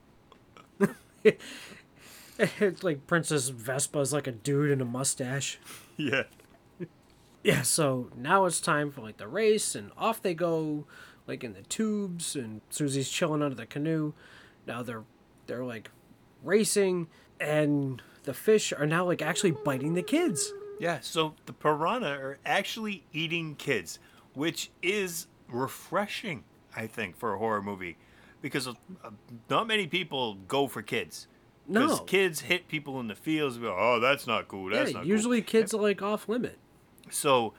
[1.24, 5.60] it's like Princess Vespa's like a dude in a mustache
[5.98, 6.24] Yeah.
[7.44, 10.86] Yeah so now it's time for like the race and off they go
[11.28, 14.14] like in the tubes and Susie's chilling under the canoe
[14.68, 15.04] now they're
[15.48, 15.90] they're like
[16.44, 17.08] racing
[17.40, 22.40] and the fish are now like actually biting the kids Yeah, so the piranha are
[22.46, 24.00] actually eating kids,
[24.34, 26.44] which is refreshing,
[26.76, 27.96] I think, for a horror movie,
[28.42, 28.74] because uh,
[29.50, 31.28] not many people go for kids.
[31.68, 32.04] Because No.
[32.06, 33.58] kids hit people in the fields.
[33.58, 34.70] Go, oh, that's not cool.
[34.70, 35.52] That's yeah not usually cool.
[35.62, 36.58] kids are like off limit
[37.10, 37.54] So,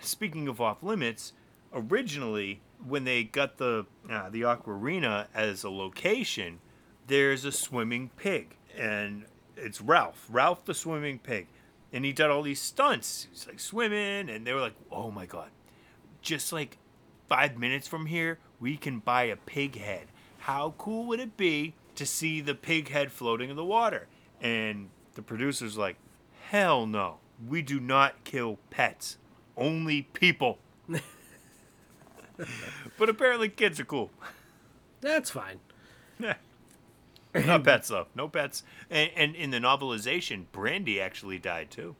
[0.00, 1.32] speaking of off limits,
[1.72, 6.60] originally when they got the uh, the Aquarena as a location,
[7.06, 9.24] there's a swimming pig, and
[9.56, 11.48] it's Ralph, Ralph the swimming pig,
[11.92, 13.26] and he did all these stunts.
[13.30, 15.50] He's like swimming, and they were like, "Oh my god!"
[16.22, 16.78] Just like
[17.28, 20.08] five minutes from here, we can buy a pig head.
[20.38, 24.08] How cool would it be to see the pig head floating in the water?
[24.40, 25.96] And the producer's like,
[26.48, 27.18] "Hell no,
[27.48, 29.18] we do not kill pets,
[29.56, 30.58] only people."
[32.98, 34.10] but apparently, kids are cool.
[35.00, 35.60] That's fine.
[37.34, 38.06] Not pets though.
[38.14, 38.64] No pets.
[38.90, 41.94] And, and in the novelization, Brandy actually died too.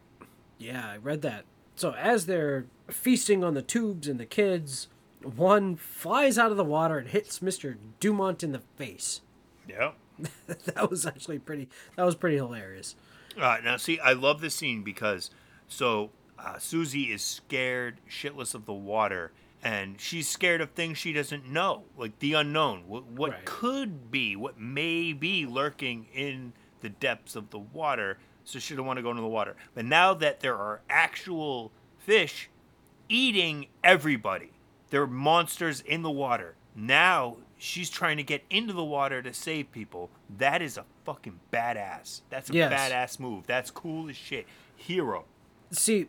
[0.58, 1.44] Yeah, I read that.
[1.76, 4.88] So as they're feasting on the tubes and the kids,
[5.22, 7.76] one flies out of the water and hits Mr.
[8.00, 9.20] Dumont in the face.
[9.68, 9.92] Yeah.
[10.46, 11.68] that was actually pretty.
[11.96, 12.96] That was pretty hilarious.
[13.38, 15.30] Uh, now, see, I love this scene because
[15.68, 21.12] so uh, Susie is scared shitless of the water, and she's scared of things she
[21.12, 23.44] doesn't know, like the unknown, what, what Right.
[23.44, 28.18] could be, what may be lurking in the depths of the water.
[28.44, 29.54] So she don't want to go into the water.
[29.74, 32.48] But now that there are actual fish
[33.08, 34.50] eating everybody,
[34.88, 36.54] there are monsters in the water.
[36.74, 40.10] Now she's trying to get into the water to save people.
[40.38, 42.22] That is a fucking badass.
[42.30, 42.72] That's a Yes.
[42.90, 43.46] badass move.
[43.46, 44.46] That's cool as shit.
[44.76, 45.24] Hero.
[45.70, 46.08] See,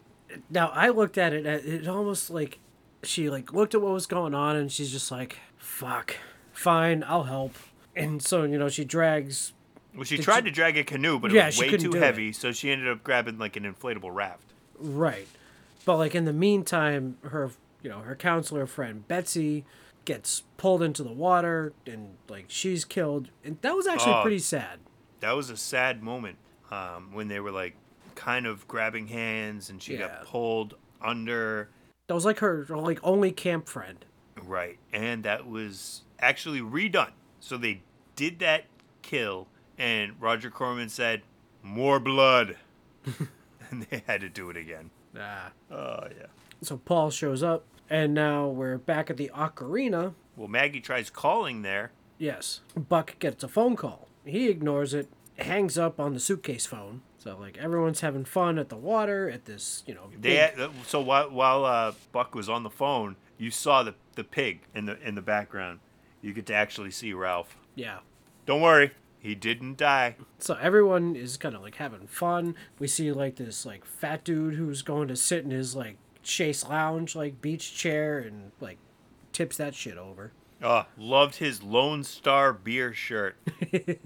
[0.50, 1.46] now I looked at it.
[1.46, 2.60] It almost like
[3.04, 6.16] she like looked at what was going on, and she's just like, "Fuck,
[6.54, 7.56] fine, I'll help."
[7.96, 9.54] And so you know she drags.
[9.94, 11.96] Well, she tried she- to drag a canoe, but it Yeah, was way too do
[11.96, 12.00] it.
[12.00, 14.54] heavy, so she ended up grabbing like an inflatable raft.
[14.80, 15.28] Right.
[15.84, 17.52] But like in the meantime, her
[17.84, 19.66] you know, her counselor friend Betsy
[20.06, 23.30] gets pulled into the water and like she's killed.
[23.44, 24.22] And that was actually Oh.
[24.22, 24.80] pretty sad.
[25.20, 26.38] That was a sad moment
[26.72, 27.76] um, when they were like
[28.16, 30.08] kind of grabbing hands and she Yeah.
[30.08, 31.70] got pulled under.
[32.08, 34.04] That was like her like only camp friend.
[34.42, 34.80] Right.
[34.92, 37.12] And that was actually redone.
[37.40, 37.82] So they
[38.16, 38.66] did that
[39.02, 39.48] kill,
[39.78, 41.22] and Roger Corman said,
[41.64, 42.58] More blood.
[43.70, 44.90] and they had to do it again.
[45.18, 45.52] Ah.
[45.72, 46.28] Oh, yeah.
[46.62, 50.14] So Paul shows up and now we're back at the Aquarena.
[50.38, 51.92] Well, Maggie tries calling there.
[52.18, 52.62] Yes.
[52.76, 54.08] Buck gets a phone call.
[54.26, 57.02] He ignores it, hangs up on the suitcase phone.
[57.18, 60.10] So like everyone's having fun at the water at this, you know.
[60.20, 60.54] They had,
[60.88, 64.86] so while while uh, Buck was on the phone, you saw the the pig in
[64.86, 65.80] the in the background.
[66.22, 67.58] You get to actually see Ralph.
[67.76, 68.00] yeah.
[68.48, 70.16] Don't worry, he didn't die.
[70.40, 72.56] So everyone is kind of like having fun.
[72.80, 76.68] We see like this like fat dude who's going to sit in his like Chase
[76.68, 78.78] Lounge like beach chair and like
[79.34, 80.32] tips that shit over.
[80.64, 83.36] Oh, loved his Lone Star beer shirt.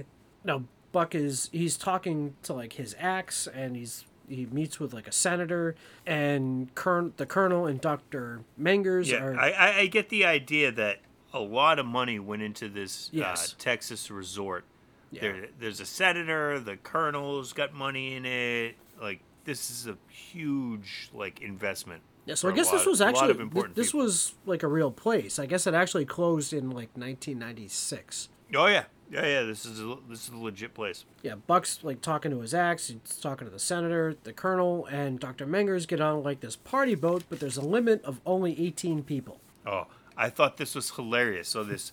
[0.43, 5.07] Now Buck is he's talking to like his axe and he's he meets with like
[5.07, 8.41] a senator and Kern, the colonel and Dr.
[8.59, 10.99] Mengers Yeah, are I, I I get the idea that
[11.34, 13.53] a lot of money went into this Yes.
[13.53, 14.66] uh, Texas resort.
[15.11, 15.22] Yeah.
[15.22, 16.59] There, there's a senator.
[16.59, 18.76] The colonel's got money in it.
[19.01, 22.02] Like this is a huge like investment.
[22.26, 25.38] Yeah, so I guess this was actually of th- this was like a real place.
[25.38, 28.30] I guess it actually closed in like 1996.
[28.56, 29.43] Oh yeah, yeah, yeah.
[29.43, 31.06] This is a, this is a legit place.
[31.22, 32.88] Yeah, Buck's like talking to his axe.
[32.88, 35.46] He's talking to the senator, the colonel, and Dr.
[35.46, 39.39] Mengers get on like this party boat, but there's a limit of only 18 people.
[39.66, 39.86] Oh,
[40.18, 41.48] I thought this was hilarious.
[41.50, 41.91] So this,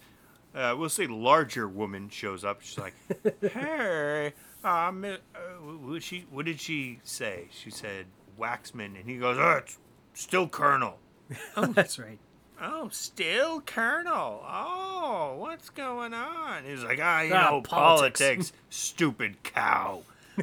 [0.55, 2.63] uh, we'll say larger woman shows up.
[2.63, 2.95] She's like,
[3.43, 4.33] "Hey,
[4.65, 5.19] uh,
[5.61, 6.27] what she?
[6.31, 8.07] What did she say?" She said,
[8.39, 9.79] "Waxman," and he goes, "Oh, it's
[10.15, 10.99] still Colonel."
[11.57, 12.19] oh, That's right.
[12.61, 14.45] Oh, still Colonel.
[14.47, 16.65] Oh, what's going on?
[16.65, 20.03] He's like, ah, you Ah, know, politics." politics, stupid cow.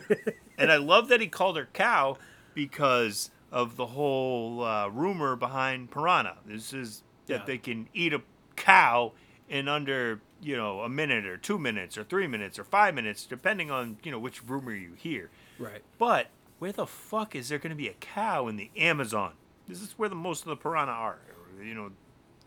[0.57, 2.17] and I love that he called her cow
[2.53, 6.38] because of the whole uh, rumor behind Piranha.
[6.45, 7.45] This is that Yeah.
[7.45, 8.22] they can eat a
[8.57, 9.13] cow
[9.47, 13.25] in under, you know, a minute or two minutes or three minutes or five minutes,
[13.25, 15.29] depending on, you know, which rumor you hear.
[15.57, 15.81] Right.
[15.97, 16.27] But
[16.59, 19.33] where the fuck is there going to be a cow in the Amazon?
[19.67, 21.19] This is where the most of the piranha are.
[21.63, 21.91] You know,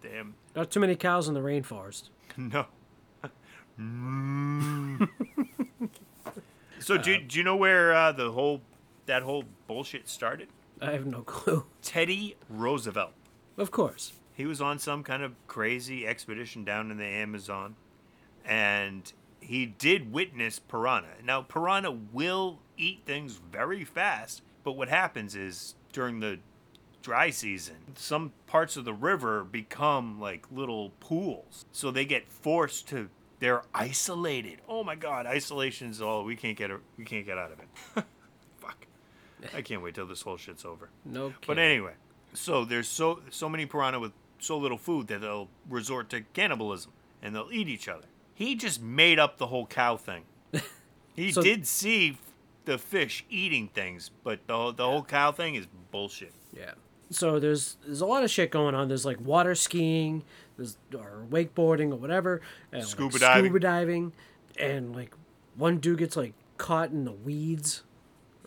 [0.02, 0.34] damn.
[0.56, 2.08] Not too many cows in the rainforest.
[2.38, 2.66] No.
[6.78, 8.62] so do, do you know where uh, the whole
[9.06, 10.48] that whole bullshit started?
[10.80, 11.64] I have no clue.
[11.82, 13.12] Teddy Roosevelt.
[13.56, 14.12] Of course.
[14.34, 17.76] He was on some kind of crazy expedition down in the Amazon,
[18.44, 21.08] and he did witness piranha.
[21.24, 26.38] Now, piranha will eat things very fast, but what happens is during the
[27.02, 32.88] dry season, some parts of the river become like little pools, so they get forced
[32.88, 33.10] to.
[33.40, 34.60] They're isolated.
[34.68, 36.70] Oh my God, isolation is all we can't get.
[36.96, 37.66] We can't get out of it.
[38.58, 38.86] Fuck.
[39.52, 40.90] I can't wait till this whole shit's over.
[41.04, 41.38] No Kidding.
[41.48, 41.94] But anyway,
[42.34, 44.12] so there's so so many piranha with
[44.42, 48.06] so little food that they'll resort to cannibalism and they'll eat each other.
[48.34, 50.24] he just made up the whole cow thing.
[51.14, 52.16] He So- did see
[52.64, 56.32] the fish eating things, but the whole- the whole cow thing is bullshit.
[56.56, 56.72] Yeah.
[57.10, 58.88] So there's there's a lot of shit going on.
[58.88, 60.24] There's like water skiing,
[60.56, 62.40] there's or wakeboarding or whatever,
[62.72, 63.44] and like, Scuba diving.
[63.44, 64.12] scuba diving,
[64.58, 65.14] and like
[65.56, 67.82] one dude gets like caught in the weeds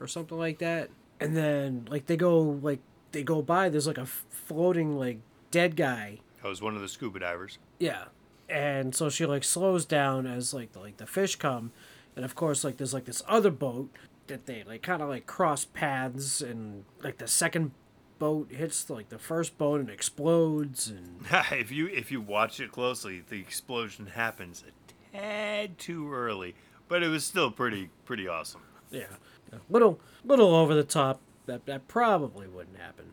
[0.02, 0.90] or something like that,
[1.20, 2.80] and then like they go like
[3.12, 3.70] they go by.
[3.70, 5.20] There's like a floating like
[5.56, 6.20] dead guy.
[6.44, 7.60] I was one of the scuba divers.
[7.80, 8.06] Yeah.
[8.50, 11.72] And so she like slows down as like the, like the fish come,
[12.14, 13.90] and of course like there's like this other boat
[14.28, 17.72] that they like kind of like cross paths, and like the second
[18.20, 21.22] boat hits like the first boat and explodes, and
[21.54, 26.54] if you if you watch it closely, the explosion happens a tad too early,
[26.90, 28.62] but it was still pretty pretty awesome.
[28.92, 29.06] yeah,
[29.54, 31.22] a little little over the top.
[31.48, 33.06] That that probably wouldn't happen.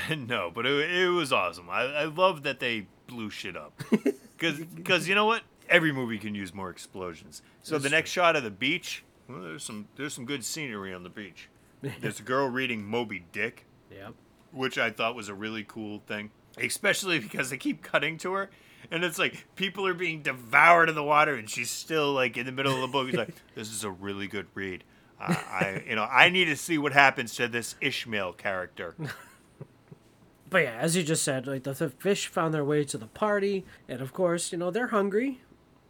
[0.16, 1.68] no, but it, it was awesome.
[1.70, 3.80] I, I love that they blew shit up.
[4.38, 5.42] Because you know what?
[5.68, 7.42] Every movie can use more explosions.
[7.62, 11.04] So the next shot of the beach, well, there's some there's some good scenery on
[11.04, 11.48] the beach.
[12.00, 14.08] There's a girl reading Moby Dick, Yeah.
[14.50, 18.50] which I thought was a really cool thing, especially because they keep cutting to her.
[18.90, 22.46] And it's like people are being devoured in the water, and she's still like in
[22.46, 23.06] the middle of the book.
[23.06, 24.82] He's like, "This is a really good read.
[25.20, 28.96] I, I, you know, I need to see what happens to this Ishmael character."
[30.52, 33.06] But yeah, as you just said, like the, the fish found their way to the
[33.06, 35.40] party, and of course, you know they're hungry.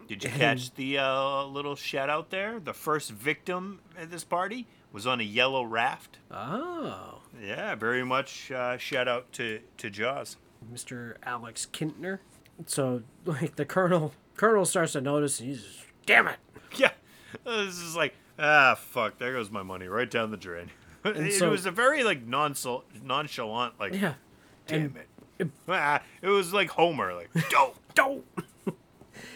[0.06, 2.60] Did you catch the uh, little shout out there?
[2.60, 6.18] The first victim at this party was on a yellow raft.
[6.30, 10.36] Oh, Yeah, very much uh, shout out to, to Jaws.
[10.72, 11.16] Mr.
[11.24, 12.20] Alex Kintner.
[12.66, 16.36] So like the colonel colonel starts to notice, and he's just, damn it.
[16.76, 16.92] Yeah,
[17.44, 20.70] this is like ah fuck, there goes my money right down the drain.
[21.04, 24.14] it so- was a very like nonchal- nonchalant like Yeah.
[24.78, 25.50] Damn it.
[25.68, 27.76] Ah, it was like Homer like dope.
[27.94, 28.24] Don't.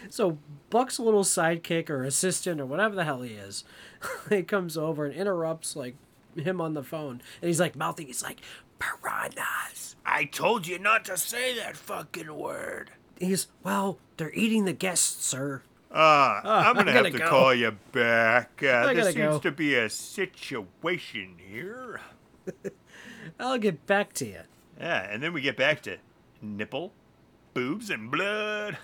[0.09, 0.39] so
[0.71, 3.65] Buck's little sidekick or assistant or whatever the hell he is,
[4.29, 5.97] he comes over and interrupts like
[6.37, 8.41] him on the phone, and he's like mouthing, he's like
[8.79, 9.97] piranhas.
[10.05, 12.93] I told you not to say that fucking word.
[13.19, 15.63] He's well, they're eating the guests, sir.
[15.91, 17.29] Uh, I'm gonna have to go.
[17.29, 18.63] call you back.
[18.63, 19.39] Uh, there seems go.
[19.39, 22.01] to be a situation here.
[23.41, 24.41] I'll get back to you.
[24.79, 25.99] Yeah, and then we get back to
[26.43, 26.93] nipple,
[27.55, 28.79] boobs, and blood.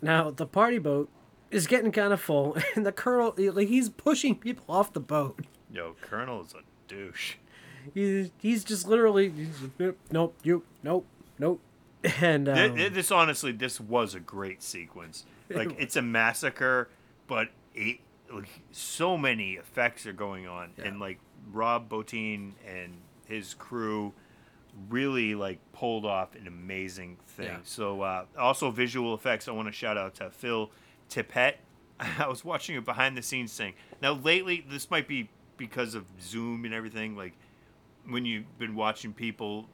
[0.00, 1.08] Now the party boat
[1.50, 5.40] is getting kind of full, and the colonel like he's pushing people off the boat.
[5.72, 7.34] Yo, Colonel's a douche.
[7.92, 11.06] He, he's just literally he's just, nope, you, nope,
[11.38, 11.60] nope,
[12.20, 15.24] and um, th- This honestly, this was a great sequence.
[15.50, 16.88] Like it's a massacre,
[17.26, 17.98] but it,
[18.32, 21.18] like, so many effects are going on, and like
[21.52, 22.94] Rob Bottin and
[23.26, 24.12] his crew
[24.88, 27.46] really like pulled off an amazing thing.
[27.46, 27.58] Yeah.
[27.64, 29.48] So uh, also visual effects.
[29.48, 30.70] I want to shout out to Phil
[31.10, 31.54] Tippett.
[32.00, 33.74] I was watching a behind the scenes thing.
[34.02, 37.16] Now lately, this might be because of Zoom and everything.
[37.16, 37.34] Like
[38.08, 39.68] when you've been watching people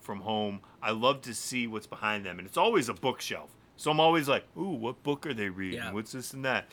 [0.00, 3.50] from home, I love to see what's behind them, and it's always a bookshelf.
[3.76, 5.78] So I'm always like, "Ooh, what book are they reading?
[5.78, 5.92] Yeah.
[5.92, 6.66] What's this and that?"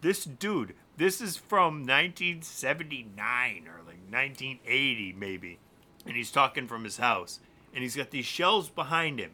[0.00, 5.58] This dude, this is from 1979 or like 1980 maybe,
[6.06, 7.40] and he's talking from his house,
[7.74, 9.32] and he's got these shelves behind him,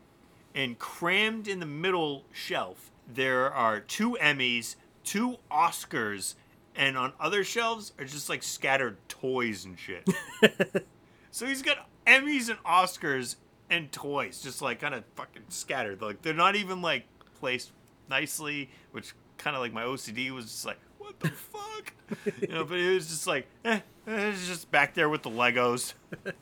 [0.54, 6.34] and crammed in the middle shelf there are two Emmys, two Oscars,
[6.76, 10.06] and on other shelves are just like scattered toys and shit.
[11.30, 13.36] So he's got Emmys and Oscars
[13.70, 16.02] and toys, just like kind of fucking scattered.
[16.02, 17.04] Like they're not even like
[17.38, 17.70] placed
[18.08, 21.92] nicely, which kind of like my OCD was just like, what the fuck,
[22.40, 22.64] you know?
[22.64, 25.94] But it was just like, eh, it's just back there with the Legos.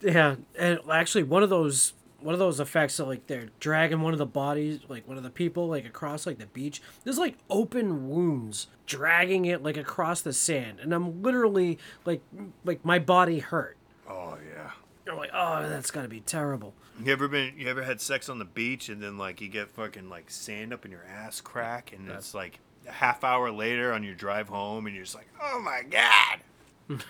[0.00, 4.14] Yeah, and actually, one of those one of those effects of like they're dragging one
[4.14, 6.80] of the bodies, like one of the people, like across like the beach.
[7.04, 12.22] There's like open wounds dragging it like across the sand, and I'm literally like
[12.64, 13.76] like my body hurt.
[14.08, 14.70] Oh yeah.
[15.06, 16.72] I'm like, oh, that's gotta be terrible.
[17.02, 17.54] You ever been?
[17.58, 20.72] You ever had sex on the beach and then like you get fucking like sand
[20.72, 22.58] up in your ass crack and it's like
[22.88, 27.00] a half hour later on your drive home and you're just like, oh my god.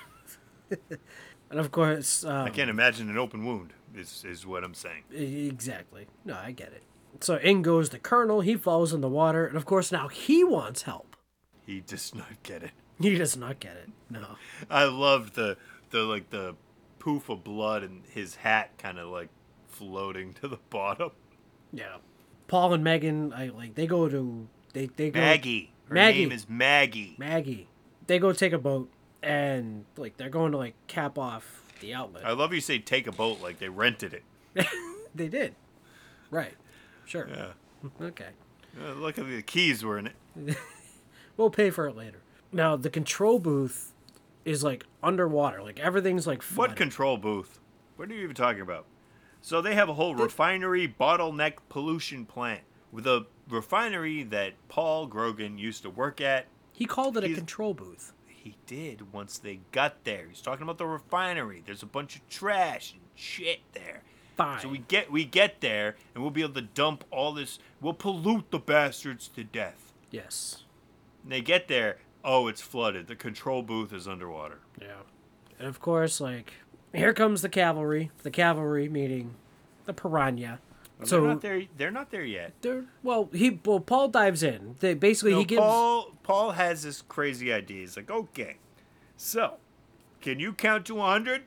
[1.51, 3.73] And of course, um, I can't imagine an open wound.
[3.95, 5.05] Is is what I'm saying.
[5.13, 6.07] Exactly.
[6.25, 6.83] No, I get it.
[7.21, 8.41] So in goes the colonel.
[8.41, 11.17] He falls in the water, and of course now he wants help.
[11.67, 12.73] He does not get it.
[13.01, 13.91] He does not get it.
[14.11, 14.37] No.
[14.71, 15.57] I loved the
[15.91, 16.57] the like the
[16.99, 19.29] poof of blood and his hat kind of like
[19.69, 21.11] floating to the bottom.
[21.73, 21.97] Yeah.
[22.49, 25.73] Paul and Megan, I like they go to they they go Maggie.
[25.89, 26.21] Her Maggie.
[26.21, 27.15] name is Maggie.
[27.19, 27.69] Maggie.
[28.07, 28.91] They go take a boat
[29.25, 32.25] and like they're going to like cap off the outlet.
[32.25, 34.67] I love you say take a boat like they rented it.
[35.15, 35.55] they did.
[36.31, 36.55] Right.
[37.05, 37.29] Sure.
[37.29, 37.53] Yeah.
[38.01, 38.29] Okay.
[38.81, 40.57] Uh, look at the keys were in it.
[41.37, 42.19] We'll pay for it later.
[42.53, 43.93] Now the control booth
[44.45, 45.63] is like underwater.
[45.65, 47.59] Like everything's like What control booth?
[47.97, 48.87] What are you even talking about?
[49.41, 52.61] So they have a whole refinery bottleneck pollution plant
[52.93, 56.47] with a refinery that Paul Grogan used to work at.
[56.73, 58.13] he called it a control booth.
[58.45, 60.27] He did once they got there.
[60.29, 61.63] He's talking about the refinery.
[61.65, 64.03] There's a bunch of trash and shit there.
[64.37, 64.61] Fine.
[64.61, 67.59] So we get we get there and we'll be able to dump all this.
[67.81, 69.93] We'll pollute the bastards to death.
[70.11, 70.65] yes.
[71.23, 71.97] And they get there.
[72.23, 73.07] Oh, it's flooded.
[73.07, 74.59] The control booth is underwater.
[74.79, 75.01] Yeah.
[75.59, 76.53] And of course, like
[76.93, 78.11] here comes the cavalry.
[78.25, 79.37] The cavalry meeting
[79.87, 80.59] the piranha.
[80.99, 81.63] Well, so they're not there.
[81.77, 82.53] They're not there yet.
[82.61, 84.77] they're well, he well Paul dives in.
[84.81, 87.81] They basically No, he gives Paul Paul has this crazy idea.
[87.81, 88.57] He's like, okay,
[89.17, 89.55] so
[90.21, 91.43] can you count to 100?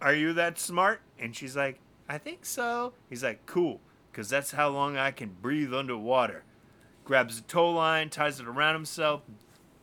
[0.00, 1.00] Are you that smart?
[1.18, 1.78] And she's like,
[2.08, 2.92] I think so.
[3.08, 3.80] He's like, cool,
[4.10, 6.44] because that's how long I can breathe underwater.
[7.04, 9.22] Grabs the tow line, ties it around himself,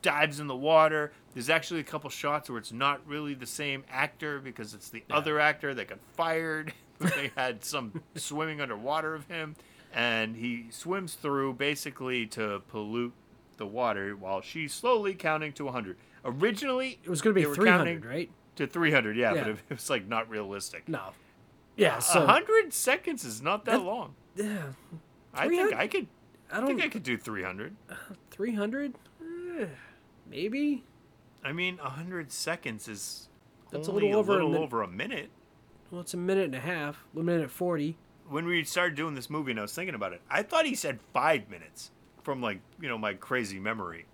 [0.02, 1.12] dives in the water.
[1.34, 5.04] There's actually a couple shots where it's not really the same actor because it's the
[5.10, 6.72] other actor that got fired.
[7.16, 9.56] they had some swimming underwater of him,
[9.94, 13.12] and he swims through basically to pollute
[13.56, 15.96] the water while she's slowly counting to 100.
[16.24, 18.30] Originally, it was going to be 300, counting right?
[18.56, 19.40] To 300, yeah, Yeah.
[19.42, 20.88] but it, it was like not realistic.
[20.88, 21.00] No.
[21.76, 24.14] Yeah, A so 100 seconds is not that That- long.
[24.36, 24.62] yeah,
[25.34, 26.06] I think I could.
[26.52, 27.76] I I don't think I could do 300.
[28.30, 28.94] 300?
[29.60, 29.66] Eh,
[30.28, 30.84] maybe.
[31.44, 33.28] I mean, 100 seconds is
[33.70, 35.30] That's a only little over a little min- over a minute.
[35.90, 37.04] Well, it's a minute and a half.
[37.16, 37.96] A minute 40.
[38.28, 40.74] When we started doing this movie and I was thinking about it, I thought he
[40.74, 41.90] said five minutes
[42.22, 44.06] from like, you know, my crazy memory.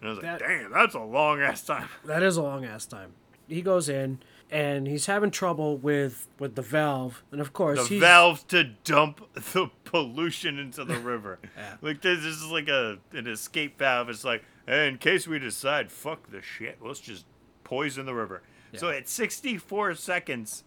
[0.00, 1.88] And I was like, damn, that's a long ass time.
[2.04, 3.12] That is a long ass time.
[3.46, 4.18] He goes in
[4.50, 8.64] and he's having trouble with with the valve, and of course The he's valve to
[8.64, 9.20] dump
[9.52, 11.38] the pollution into the river.
[11.56, 11.76] Yeah.
[11.80, 14.08] Like this, this is like a an escape valve.
[14.08, 17.26] It's like, hey, in case we decide, fuck the shit, let's just
[17.64, 18.42] poison the river.
[18.74, 18.96] So Yeah.
[18.96, 20.64] at 64 seconds,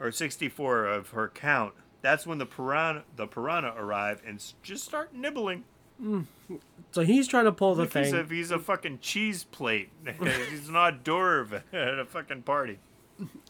[0.00, 5.14] or 64 of her count, that's when the piranha the piranha arrive and just start
[5.14, 5.64] nibbling.
[6.02, 6.24] Mm.
[6.92, 8.20] so he's trying to pull the Like he's thing.
[8.20, 9.90] a, he's a fucking cheese plate.
[10.50, 12.78] he's an hors d'oeuvre at a fucking party.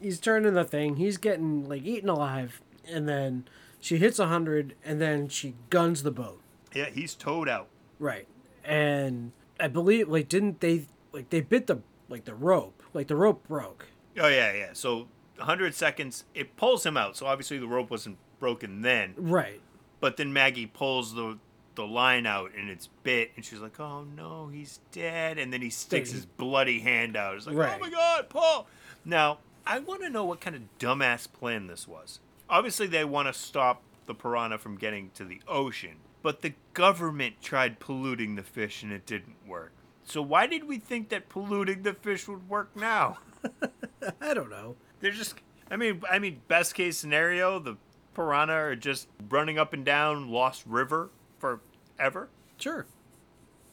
[0.00, 0.96] He's turning the thing.
[0.96, 3.44] He's getting like eaten alive, and then
[3.80, 6.40] she hits a hundred, and then she guns the boat.
[6.74, 7.68] Yeah, he's towed out.
[8.00, 8.26] Right,
[8.64, 9.30] and
[9.60, 13.46] I believe like didn't they like they bit the like the rope like the rope
[13.46, 13.86] broke.
[14.18, 14.70] Oh yeah, yeah.
[14.72, 15.06] So
[15.40, 17.16] 100 seconds, it pulls him out.
[17.16, 19.14] So obviously the rope wasn't broken then.
[19.16, 19.60] Right.
[20.00, 21.38] But then Maggie pulls the
[21.76, 25.62] the line out and it's bit, and she's like, "Oh no, he's dead!" And then
[25.62, 27.36] he sticks his bloody hand out.
[27.36, 27.76] It's like, oh Right.
[27.76, 28.66] "Oh my god, Paul!"
[29.04, 32.20] Now I want to know what kind of dumbass plan this was.
[32.48, 37.36] Obviously, they want to stop the piranha from getting to the ocean, but the government
[37.40, 39.72] tried polluting the fish and it didn't work.
[40.02, 43.18] So why did we think that polluting the fish would work now?
[44.20, 44.74] I don't know.
[45.00, 45.34] They're just.
[45.70, 47.76] I mean, I mean, best case scenario, the
[48.14, 52.28] piranha are just running up and down Lost River forever.
[52.58, 52.86] Sure.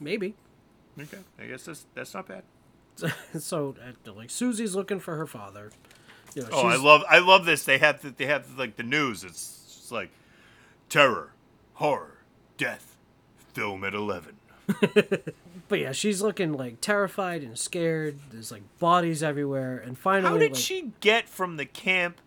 [0.00, 0.34] Maybe.
[0.98, 2.42] Okay, I guess that's that's not bad.
[3.38, 5.70] so uh, like Susie's looking for her father.
[6.34, 7.64] You know, Oh, I love I love this.
[7.64, 9.24] They have the, they have like the news.
[9.24, 10.10] It's just like
[10.88, 11.32] terror,
[11.74, 12.18] horror,
[12.56, 12.96] death,
[13.52, 14.36] film at eleven.
[15.68, 18.18] But yeah, she's looking like terrified and scared.
[18.30, 22.20] There's like bodies everywhere, and finally, How did like, she get from the camp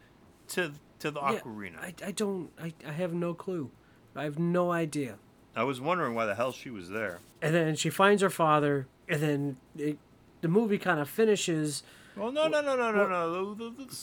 [0.50, 1.80] to to the Yeah, Aquarena?
[1.80, 2.52] I, I don't.
[2.62, 3.72] I, I have no clue.
[4.16, 5.16] I have no idea.
[5.56, 7.20] I was wondering why the hell she was there.
[7.42, 9.98] And then she finds her father, and then it,
[10.42, 11.84] the movie kind of finishes.
[12.16, 13.54] Well, no, no, no, no, no, no.
[13.54, 13.96] The- the- the-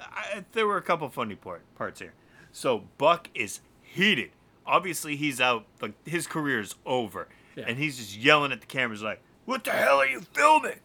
[0.00, 2.14] I, there were a couple funny part, parts here.
[2.52, 4.30] So Buck is heated.
[4.66, 5.66] Obviously, he's out.
[5.80, 7.28] Like his career is over,
[7.60, 7.66] Yeah.
[7.68, 10.80] and he's just yelling at the cameras like, "What the hell are you filming?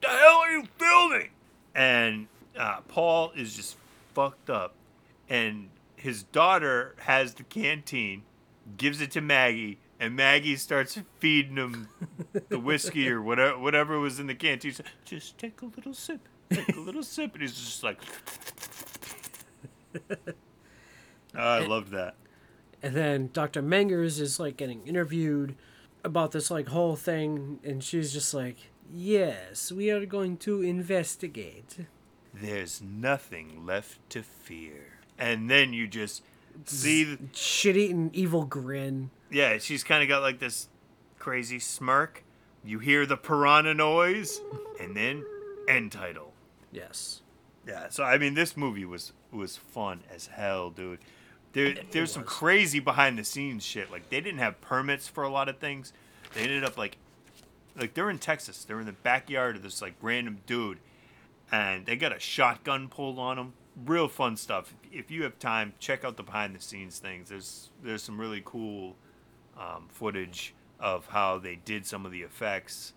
[0.00, 1.30] The hell are you filming?"
[1.74, 3.76] And uh, Paul is just
[4.14, 4.74] fucked up,
[5.28, 8.22] and his daughter has the canteen,
[8.76, 11.88] gives it to Maggie, and Maggie starts feeding him
[12.48, 14.72] the whiskey or whatever whatever was in the canteen.
[14.78, 16.20] Like, just take a little sip,
[16.50, 17.98] take a little sip, and he's just like.
[20.10, 20.32] Oh,
[21.34, 22.14] I loved that.
[22.82, 23.62] And then Dr.
[23.62, 25.54] Mengers is like getting interviewed
[26.04, 28.56] about this like whole thing, and she's just like,
[28.92, 31.78] "Yes, we are going to investigate."
[32.34, 34.98] There's nothing left to fear.
[35.18, 36.22] And then you just
[36.64, 39.10] see, the, Shit-eating evil grin.
[39.30, 40.68] yeah, she's kind of got like this
[41.18, 42.24] crazy smirk.
[42.64, 44.40] You hear the piranha noise,
[44.80, 45.24] and then
[45.68, 46.32] end title.
[46.72, 47.20] Yes.
[47.66, 50.98] Yeah, so I mean, this movie was was fun as hell, dude.
[51.52, 53.90] There, there's some crazy behind the scenes shit.
[53.90, 55.92] Like they didn't have permits for a lot of things.
[56.34, 56.96] They ended up like,
[57.78, 58.64] like they're in Texas.
[58.64, 60.78] They're in the backyard of this like random dude,
[61.50, 63.52] and they got a shotgun pulled on them.
[63.86, 64.74] Real fun stuff.
[64.90, 67.28] If you have time, check out the behind the scenes things.
[67.28, 68.96] There's there's some really cool
[69.58, 72.92] um, footage of how they did some of the effects.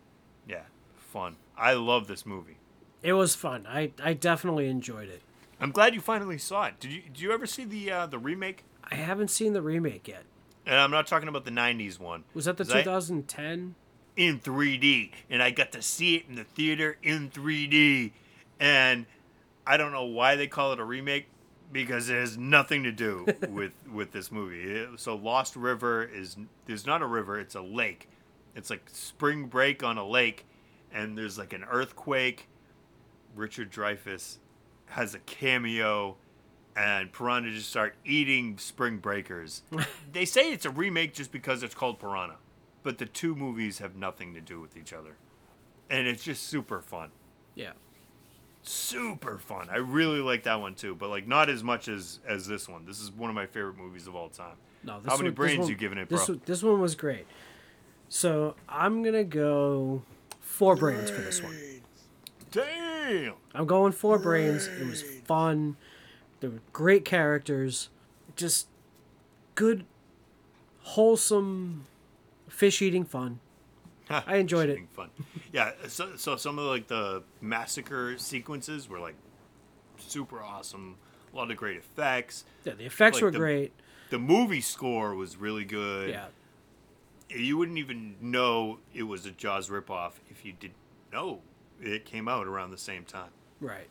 [0.47, 0.63] Yeah,
[0.97, 1.35] fun.
[1.57, 2.57] I love this movie.
[3.01, 3.67] It was fun.
[3.67, 5.21] I I definitely enjoyed it.
[5.59, 6.79] I'm glad you finally saw it.
[6.79, 8.63] Did you did you ever see the uh, the remake?
[8.83, 10.23] I haven't seen the remake yet.
[10.65, 12.23] And I'm not talking about the '90s one.
[12.33, 13.75] Was that the 2010?
[14.15, 18.11] in 3D, and I got to see it in the theater in 3D.
[18.59, 19.05] And
[19.67, 21.27] I don't know why they call it a remake
[21.71, 24.87] because it has nothing to do with with this movie.
[24.97, 28.09] So Lost River is there's not a river; it's a lake.
[28.55, 30.45] It's like spring break on a lake,
[30.93, 32.47] and there's like an earthquake.
[33.35, 34.37] Richard Dreyfuss
[34.87, 36.15] has a cameo,
[36.75, 39.63] and Piranha just start eating spring breakers.
[40.11, 42.35] they say it's a remake just because it's called Piranha,
[42.83, 45.15] but the two movies have nothing to do with each other,
[45.89, 47.11] and it's just super fun.
[47.55, 47.71] Yeah.
[48.63, 49.69] Super fun.
[49.69, 52.83] I really like that one too, but like not as much as as this one.
[52.85, 54.55] This is one of my favorite movies of all time.
[54.83, 56.33] No, this How many one- this brains one- you giving it, this bro?
[56.35, 57.27] one- This one was great.
[58.09, 60.01] So I'm gonna go
[60.41, 61.55] four brains for this one.
[62.51, 62.94] Damn.
[63.53, 64.67] I'm going four brains.
[64.67, 65.77] It was fun.
[66.39, 67.89] There were great characters.
[68.35, 68.67] Just
[69.55, 69.85] good,
[70.81, 71.85] wholesome,
[72.47, 73.39] fish eating fun.
[74.09, 74.79] I enjoyed it.
[74.93, 75.09] Fun.
[75.51, 75.71] Yeah.
[75.87, 79.15] So, so some of like the massacre sequences were like
[79.97, 80.97] super awesome.
[81.33, 82.45] A lot of great effects.
[82.63, 83.73] Yeah, the effects Like were the- great.
[84.11, 86.09] The movie score was really good.
[86.11, 86.27] Yeah.
[87.29, 90.75] You wouldn't even know it was a Jaws ripoff if you didn't
[91.11, 91.39] know
[91.81, 93.29] it came out around the same time.
[93.59, 93.87] Right.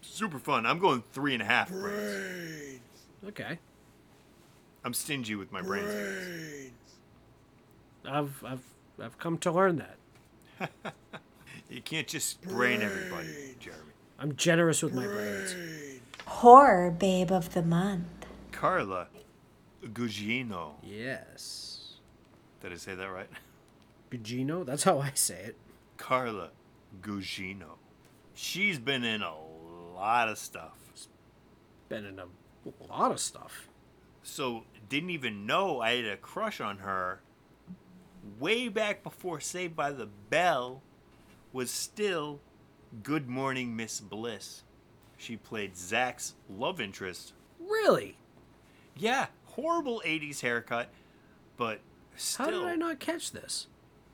[0.00, 0.66] Super fun.
[0.66, 2.80] I'm going three and a half brains.
[3.28, 3.58] Okay.
[4.84, 6.72] I'm stingy with my brains.
[8.04, 8.64] I've I've
[9.00, 9.84] I've come to learn
[10.58, 10.70] that.
[11.72, 13.92] You can't just brain everybody, Jeremy.
[14.18, 15.54] I'm generous with my brains.
[16.26, 18.26] Horror Babe of the Month.
[18.50, 19.06] Carla
[19.82, 20.72] Gugino.
[20.82, 21.94] Yes.
[22.60, 23.30] Did I say that right?
[24.10, 24.66] Gugino?
[24.66, 25.56] That's how I say it.
[25.96, 26.50] Carla
[27.00, 27.78] Gugino.
[28.34, 29.34] She's been in a
[29.94, 30.78] lot of stuff.
[31.88, 32.26] Been in a
[32.88, 33.68] lot of stuff.
[34.22, 37.20] So didn't even know I had a crush on her
[38.38, 40.82] way back before Saved by the Bell
[41.52, 42.40] was still
[43.02, 44.62] Good Morning Miss Bliss.
[45.16, 47.32] She played Zach's love interest.
[47.60, 48.16] Really?
[48.96, 50.88] Yeah, horrible 80s haircut,
[51.56, 51.80] but
[52.36, 53.66] How did I not catch this?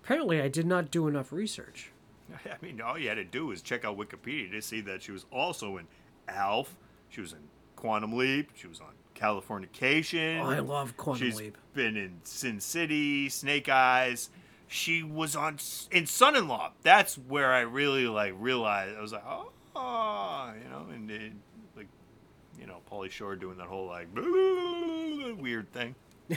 [0.02, 1.90] Apparently, I did not do enough research.
[2.46, 5.12] I mean, all you had to do was check out Wikipedia to see that she
[5.12, 5.86] was also in
[6.28, 6.76] Alf.
[7.08, 7.38] She was in
[7.76, 8.50] Quantum Leap.
[8.54, 10.40] She was on Californication.
[10.40, 11.56] Oh, I love Quantum She's Leap.
[11.74, 14.30] been in Sin City, Snake Eyes.
[14.66, 15.56] She was on
[15.90, 16.72] in Son-in-Law.
[16.82, 18.96] That's where I really like realized.
[18.96, 21.32] I was like, oh, you know, and it,
[21.74, 21.86] like,
[22.60, 25.94] you know, Pauly Shore doing that whole like weird thing.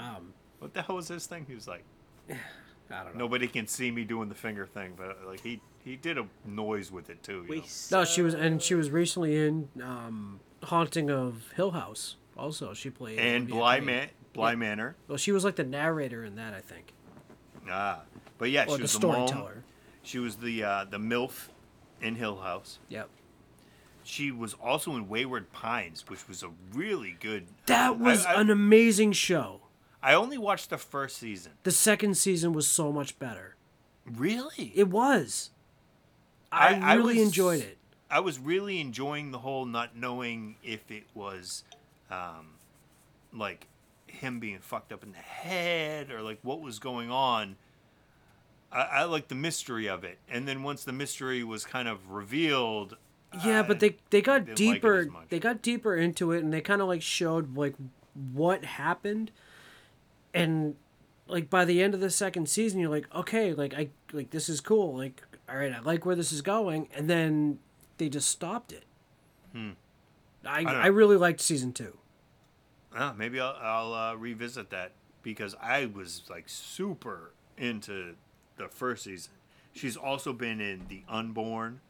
[0.00, 1.44] Um, What the hell was this thing?
[1.48, 1.84] He was like,
[2.90, 3.18] I don't know.
[3.24, 6.90] nobody can see me doing the finger thing, but like he he did a noise
[6.90, 7.44] with it too.
[7.48, 7.62] You know?
[7.90, 12.16] No, she was, and she was recently in um, Haunting of Hill House.
[12.36, 13.86] Also, she played And Olivia Bly Queen.
[13.86, 14.96] Man, Bly Manor.
[15.08, 16.92] Well, she was like the narrator in that, I think,
[17.70, 18.00] Ah,
[18.38, 19.26] but yeah, or she the was the mom.
[19.28, 19.64] storyteller.
[20.02, 21.48] She was the uh, the milf
[22.00, 22.78] in Hill House.
[22.88, 23.08] Yep.
[24.04, 27.46] She was also in Wayward Pines, which was a really good.
[27.66, 29.60] That was I, I, an amazing show.
[30.02, 31.52] I only watched the first season.
[31.64, 33.56] The second season was so much better.
[34.06, 34.72] Really?
[34.74, 35.50] It was.
[36.52, 37.78] I, I- I really was- enjoyed it.
[38.10, 41.64] I was really enjoying the whole not knowing if it was,
[42.10, 42.54] um,
[43.34, 43.66] like
[44.06, 47.56] him being fucked up in the head or like what was going on.
[48.72, 52.10] I, I like the mystery of it, and then once the mystery was kind of
[52.10, 52.96] revealed,
[53.44, 55.08] Yeah, but they they got didn't like deeper.
[55.28, 57.74] they got deeper into it, and they kind of like showed like
[58.32, 59.30] what happened,
[60.34, 60.74] and
[61.26, 64.48] like by the end of the second season, you're like, okay, like I like this
[64.48, 64.96] is cool.
[64.96, 67.58] Like, all right, I like where this is going, and then
[67.98, 68.84] they just stopped it.
[69.52, 69.70] hmm.
[70.46, 71.98] I I, don't- really liked season two.
[72.96, 74.92] uh, maybe I'll, I'll uh, revisit that
[75.22, 78.14] because I was like super into
[78.56, 79.32] the first season.
[79.74, 81.80] She's also been in The Unborn,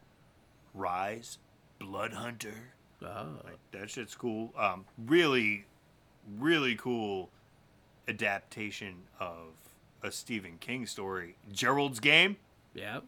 [0.74, 1.38] Rise,
[1.78, 2.72] Blood Hunter.
[3.02, 3.26] Oh.
[3.44, 4.52] Like that shit's cool.
[4.58, 5.66] Um, really,
[6.38, 7.30] really cool
[8.08, 9.52] adaptation of
[10.02, 12.36] a Stephen King story, Gerald's Game.
[12.74, 13.00] Yeah.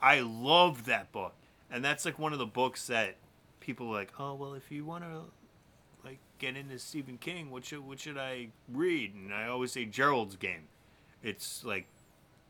[0.00, 1.34] I love that book,
[1.70, 3.16] and that's like one of the books that
[3.60, 5.22] people are like, oh well, if you want to
[6.04, 7.50] like get into Stephen King.
[7.50, 9.14] What should what should I read?
[9.14, 10.68] And I always say Gerald's Game.
[11.22, 11.86] It's like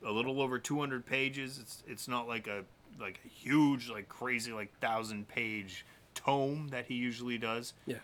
[0.04, 1.58] a little over 200 pages.
[1.58, 2.64] It's it's not like a
[3.00, 5.84] like a huge like crazy like thousand page
[6.14, 7.74] tome that he usually does.
[7.86, 7.98] Yeah.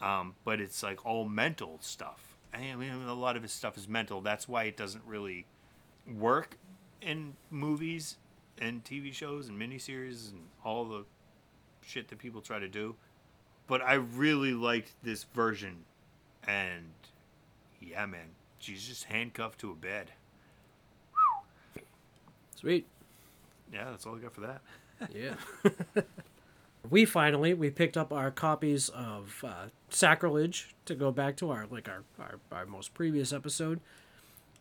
[0.00, 2.31] Um, but it's like all mental stuff.
[2.54, 4.20] I mean, a lot of his stuff is mental.
[4.20, 5.46] That's why it doesn't really
[6.18, 6.58] work
[7.00, 8.18] in movies
[8.58, 11.04] and TV shows and miniseries and all the
[11.80, 12.94] shit that people try to do.
[13.66, 15.84] But I really liked this version,
[16.46, 16.92] and
[17.80, 20.10] yeah, man, she's just handcuffed to a bed.
[22.54, 22.86] Sweet.
[23.72, 24.60] Yeah, that's all I got for that.
[25.12, 25.34] Yeah.
[26.92, 31.66] we finally we picked up our copies of uh, Sacrilege to go back to our
[31.70, 33.80] like our, our our most previous episode.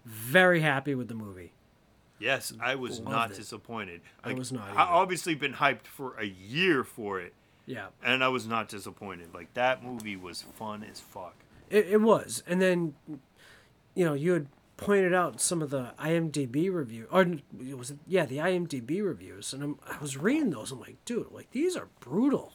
[0.06, 1.52] Very happy with the movie.
[2.20, 3.38] Yes, I was Loved not it.
[3.38, 4.02] disappointed.
[4.24, 7.34] I was not I obviously been hyped for a year for it,
[7.66, 7.88] Yeah.
[8.04, 9.34] and I was not disappointed.
[9.34, 11.36] Like that movie was fun as fuck.
[11.70, 12.94] It, it was, and then,
[13.96, 14.48] you know, you had
[14.82, 17.38] pointed out some of the IMDb review, or
[17.78, 20.72] was it yeah, the IMDb reviews, and I'm, I was reading those.
[20.72, 22.54] I'm like, dude, like these are brutal.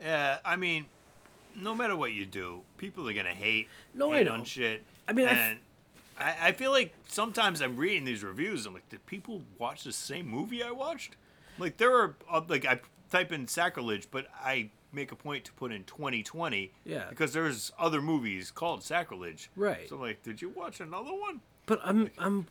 [0.00, 0.86] Yeah, I mean,
[1.54, 3.68] no matter what you do, people are gonna hate.
[3.94, 4.32] No, I hate know.
[4.32, 4.82] on shit.
[5.06, 5.58] I mean, and
[6.18, 8.64] I, I feel like sometimes I'm reading these reviews.
[8.64, 11.14] I'm like, did people watch the same movie I watched?
[11.58, 12.80] Like there are uh, like I
[13.12, 16.72] type in sacrilege, but I make a point to put in 2020.
[16.84, 17.06] Yeah.
[17.08, 19.50] Because there's other movies called sacrilege.
[19.56, 19.88] Right.
[19.88, 21.40] So I'm like, did you watch another one?
[21.66, 22.46] But I'm I'm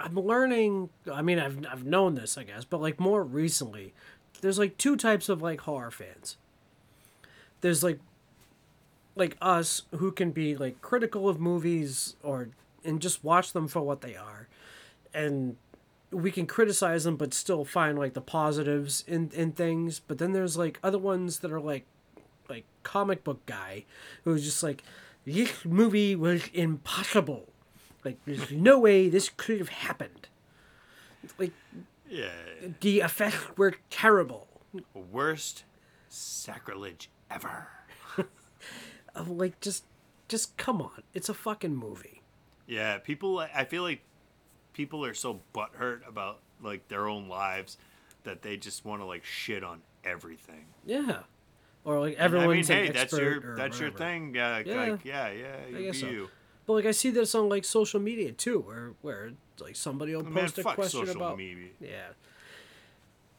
[0.00, 0.90] I'm learning.
[1.12, 3.94] I mean, I've I've known this, I guess, but like more recently,
[4.40, 6.36] there's like two types of like horror fans.
[7.60, 8.00] There's like
[9.16, 12.50] like us who can be like critical of movies or
[12.84, 14.48] and just watch them for what they are,
[15.12, 15.56] and
[16.10, 20.00] we can criticize them but still find like the positives in in things.
[20.00, 21.84] But then there's like other ones that are like
[22.48, 23.84] like comic book guy
[24.24, 24.82] who's just like
[25.26, 27.46] this movie was impossible
[28.04, 30.28] like there's no way this could have happened
[31.36, 31.52] like
[32.08, 32.30] Yeah.
[32.80, 34.46] the effects were terrible
[34.94, 35.64] Worst
[36.08, 37.68] sacrilege ever.
[39.26, 39.84] Like just
[40.28, 42.22] just come on it's a fucking movie
[42.66, 43.38] Yeah, people.
[43.40, 44.00] I feel like
[44.78, 47.76] people are so butthurt about like their own lives
[48.22, 50.64] that they just want to like shit on everything.
[50.86, 51.20] yeah
[51.84, 54.34] or like I mean, everyone's hey, that's your that's your thing.
[54.34, 54.90] Yeah, Yeah.
[54.92, 55.76] like, yeah, yeah.
[55.76, 56.06] I guess so.
[56.06, 56.28] you.
[56.66, 59.30] but like i see this on like social media too where where
[59.60, 61.70] like somebody will post a fuck question social about media.
[61.80, 62.08] Yeah.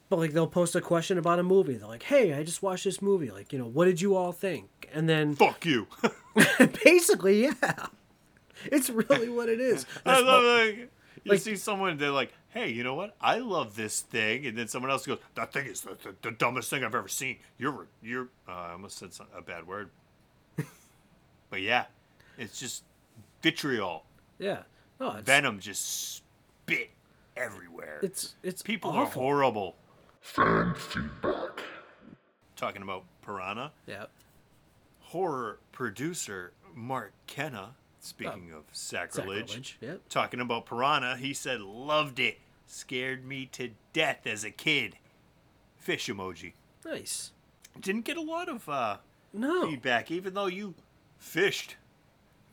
[0.10, 1.76] But like they'll post a question about a movie.
[1.76, 3.30] They're like, "Hey, I just watched this movie.
[3.30, 5.86] Like, you know, what did you all think?" And then Fuck you.
[6.84, 7.86] basically, yeah,
[8.66, 9.86] it's really what it is.
[10.06, 10.92] I love what- like
[11.24, 13.16] you like- see someone they're like, "Hey, you know what?
[13.22, 16.32] I love this thing," and then someone else goes, "That thing is the, the, the
[16.32, 18.30] dumbest thing I've ever seen." You're you're.
[18.48, 19.90] Uh, I almost said some, a bad word,
[21.50, 21.86] but yeah,
[22.38, 22.84] it's just
[23.42, 24.06] vitriol,
[24.38, 24.64] yeah,
[25.00, 26.90] no, it's, venom, just spit
[27.38, 28.00] everywhere.
[28.04, 29.76] it's it's People are horrible.
[30.22, 31.62] Fan feedback.
[32.58, 34.06] Talking about Piranha, Yeah,
[35.00, 37.76] horror producer Mark Kenna.
[38.00, 39.78] Speaking of sacrilege, sacrilege.
[39.82, 40.02] Yep.
[40.10, 42.40] talking about Piranha, he said, loved it.
[42.66, 44.96] Scared me to death as a kid.
[45.78, 46.54] Fish emoji.
[46.86, 47.32] Nice.
[47.80, 48.98] Didn't get a lot of uh,
[49.34, 49.68] No.
[49.70, 50.76] feedback, even though you
[51.18, 51.76] fished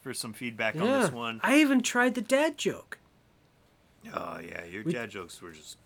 [0.00, 1.40] for some feedback on this one.
[1.42, 2.98] I even tried the dad joke.
[4.12, 5.78] Oh, yeah, your We- dad jokes were just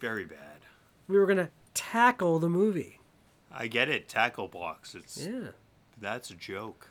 [0.00, 0.60] very bad.
[1.08, 3.00] We were gonna tackle the movie.
[3.52, 4.94] I get it, tackle blocks.
[4.94, 5.48] It's Yeah.
[5.98, 6.90] That's a joke.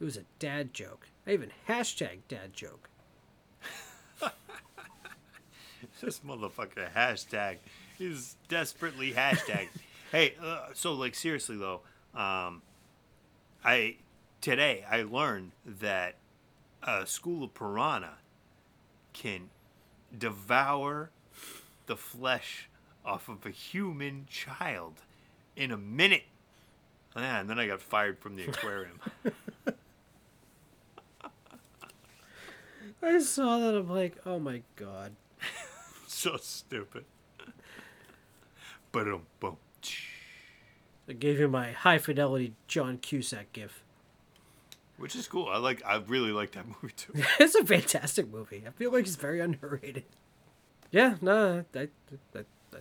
[0.00, 1.08] It was a dad joke.
[1.26, 2.88] I even hashtag dad joke.
[6.00, 7.56] This motherfucker hashtag
[7.98, 9.68] is desperately hashtag.
[10.12, 11.80] hey, uh, so like seriously though,
[12.14, 12.62] um,
[13.64, 13.96] I
[14.40, 16.16] today I learned that
[16.82, 18.18] a school of piranha
[19.12, 19.48] can
[20.16, 21.10] devour
[21.86, 22.68] the flesh
[23.04, 24.94] off of a human child
[25.54, 26.24] in a minute.
[27.16, 29.00] Yeah, and then I got fired from the aquarium.
[33.06, 33.74] I saw that.
[33.74, 35.12] I'm like, oh my god.
[36.06, 37.04] so stupid.
[38.92, 39.22] Boom.
[41.08, 43.82] I gave you my high fidelity John Cusack gif.
[44.96, 45.48] Which is cool.
[45.48, 45.82] I like.
[45.84, 47.12] I really like that movie too.
[47.38, 48.64] it's a fantastic movie.
[48.66, 50.04] I feel like it's very underrated.
[50.90, 52.78] Yeah, no, I, I, I, I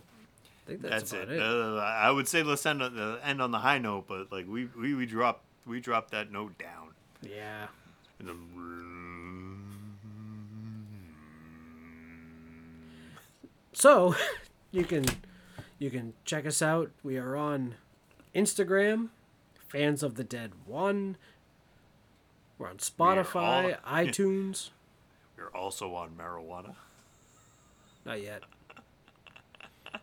[0.65, 1.37] think that's, That's, about it.
[1.37, 1.41] it.
[1.41, 4.47] Uh, I would say let's end on the end on the high note, but like
[4.47, 6.89] we we we dropped we dropped that note down.
[7.21, 7.67] yeah.
[8.19, 8.49] And then-
[13.85, 14.15] So,
[14.71, 15.05] you can
[15.77, 16.89] you can check us out.
[17.03, 17.75] We are on
[18.33, 19.09] Instagram,
[19.67, 21.17] Fans of the Dead 1.
[22.57, 24.71] We're on Spotify, all- iTunes.
[25.37, 26.73] We're also on marijuana.
[28.03, 28.41] Not yet.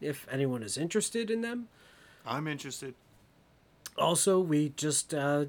[0.00, 1.68] if anyone is interested in them.
[2.26, 2.94] I'm interested.
[4.00, 5.44] Also, we just uh,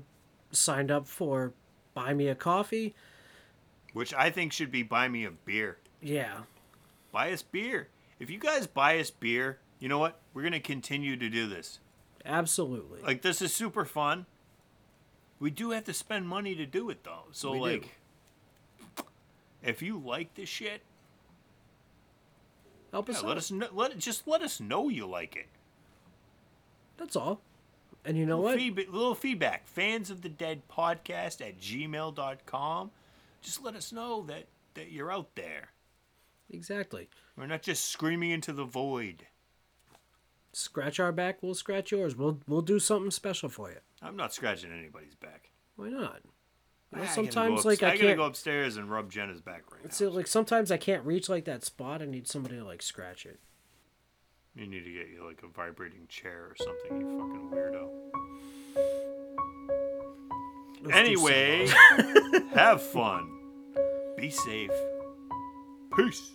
[0.52, 1.54] signed up for
[1.94, 2.94] Buy Me a Coffee.
[3.94, 5.78] Which I think should be buy me a beer.
[6.02, 6.42] Yeah.
[7.12, 7.88] Buy us beer.
[8.20, 10.20] If you guys buy us beer, you know what?
[10.34, 11.80] We're gonna continue to do this.
[12.26, 13.02] Absolutely.
[13.02, 14.26] Like this is super fun.
[15.40, 17.24] We do have to spend money to do it though.
[17.32, 17.64] So We do.
[17.64, 19.06] like
[19.64, 20.82] if you like this shit,
[22.92, 25.48] Help yeah, us let us know let just let us know you like it.
[26.98, 27.42] That's all.
[28.06, 28.58] And you know what?
[28.58, 29.68] Feedback, little feedback.
[29.68, 32.92] Fans of the Dead podcast at gmail.com.
[33.42, 35.70] Just let us know that, that you're out there.
[36.50, 37.10] Exactly.
[37.38, 39.28] We're not just screaming into the void.
[40.54, 42.18] Scratch our back, we'll scratch yours.
[42.18, 43.78] We'll we'll do something special for you.
[44.02, 45.50] I'm not scratching anybody's back.
[45.78, 46.20] Why not?
[46.92, 48.18] You know, I sometimes like I I gotta can't.
[48.18, 49.92] go upstairs and rub Jenna's back right now.
[49.92, 52.02] So like sometimes I can't reach like that spot.
[52.02, 53.40] I need somebody to like scratch it.
[54.56, 57.88] You need to get you like a vibrating chair or something, you fucking weirdo.
[60.84, 61.68] Let's Anyway,
[62.54, 63.30] have fun.
[64.18, 64.72] Be safe.
[65.96, 66.32] Peace.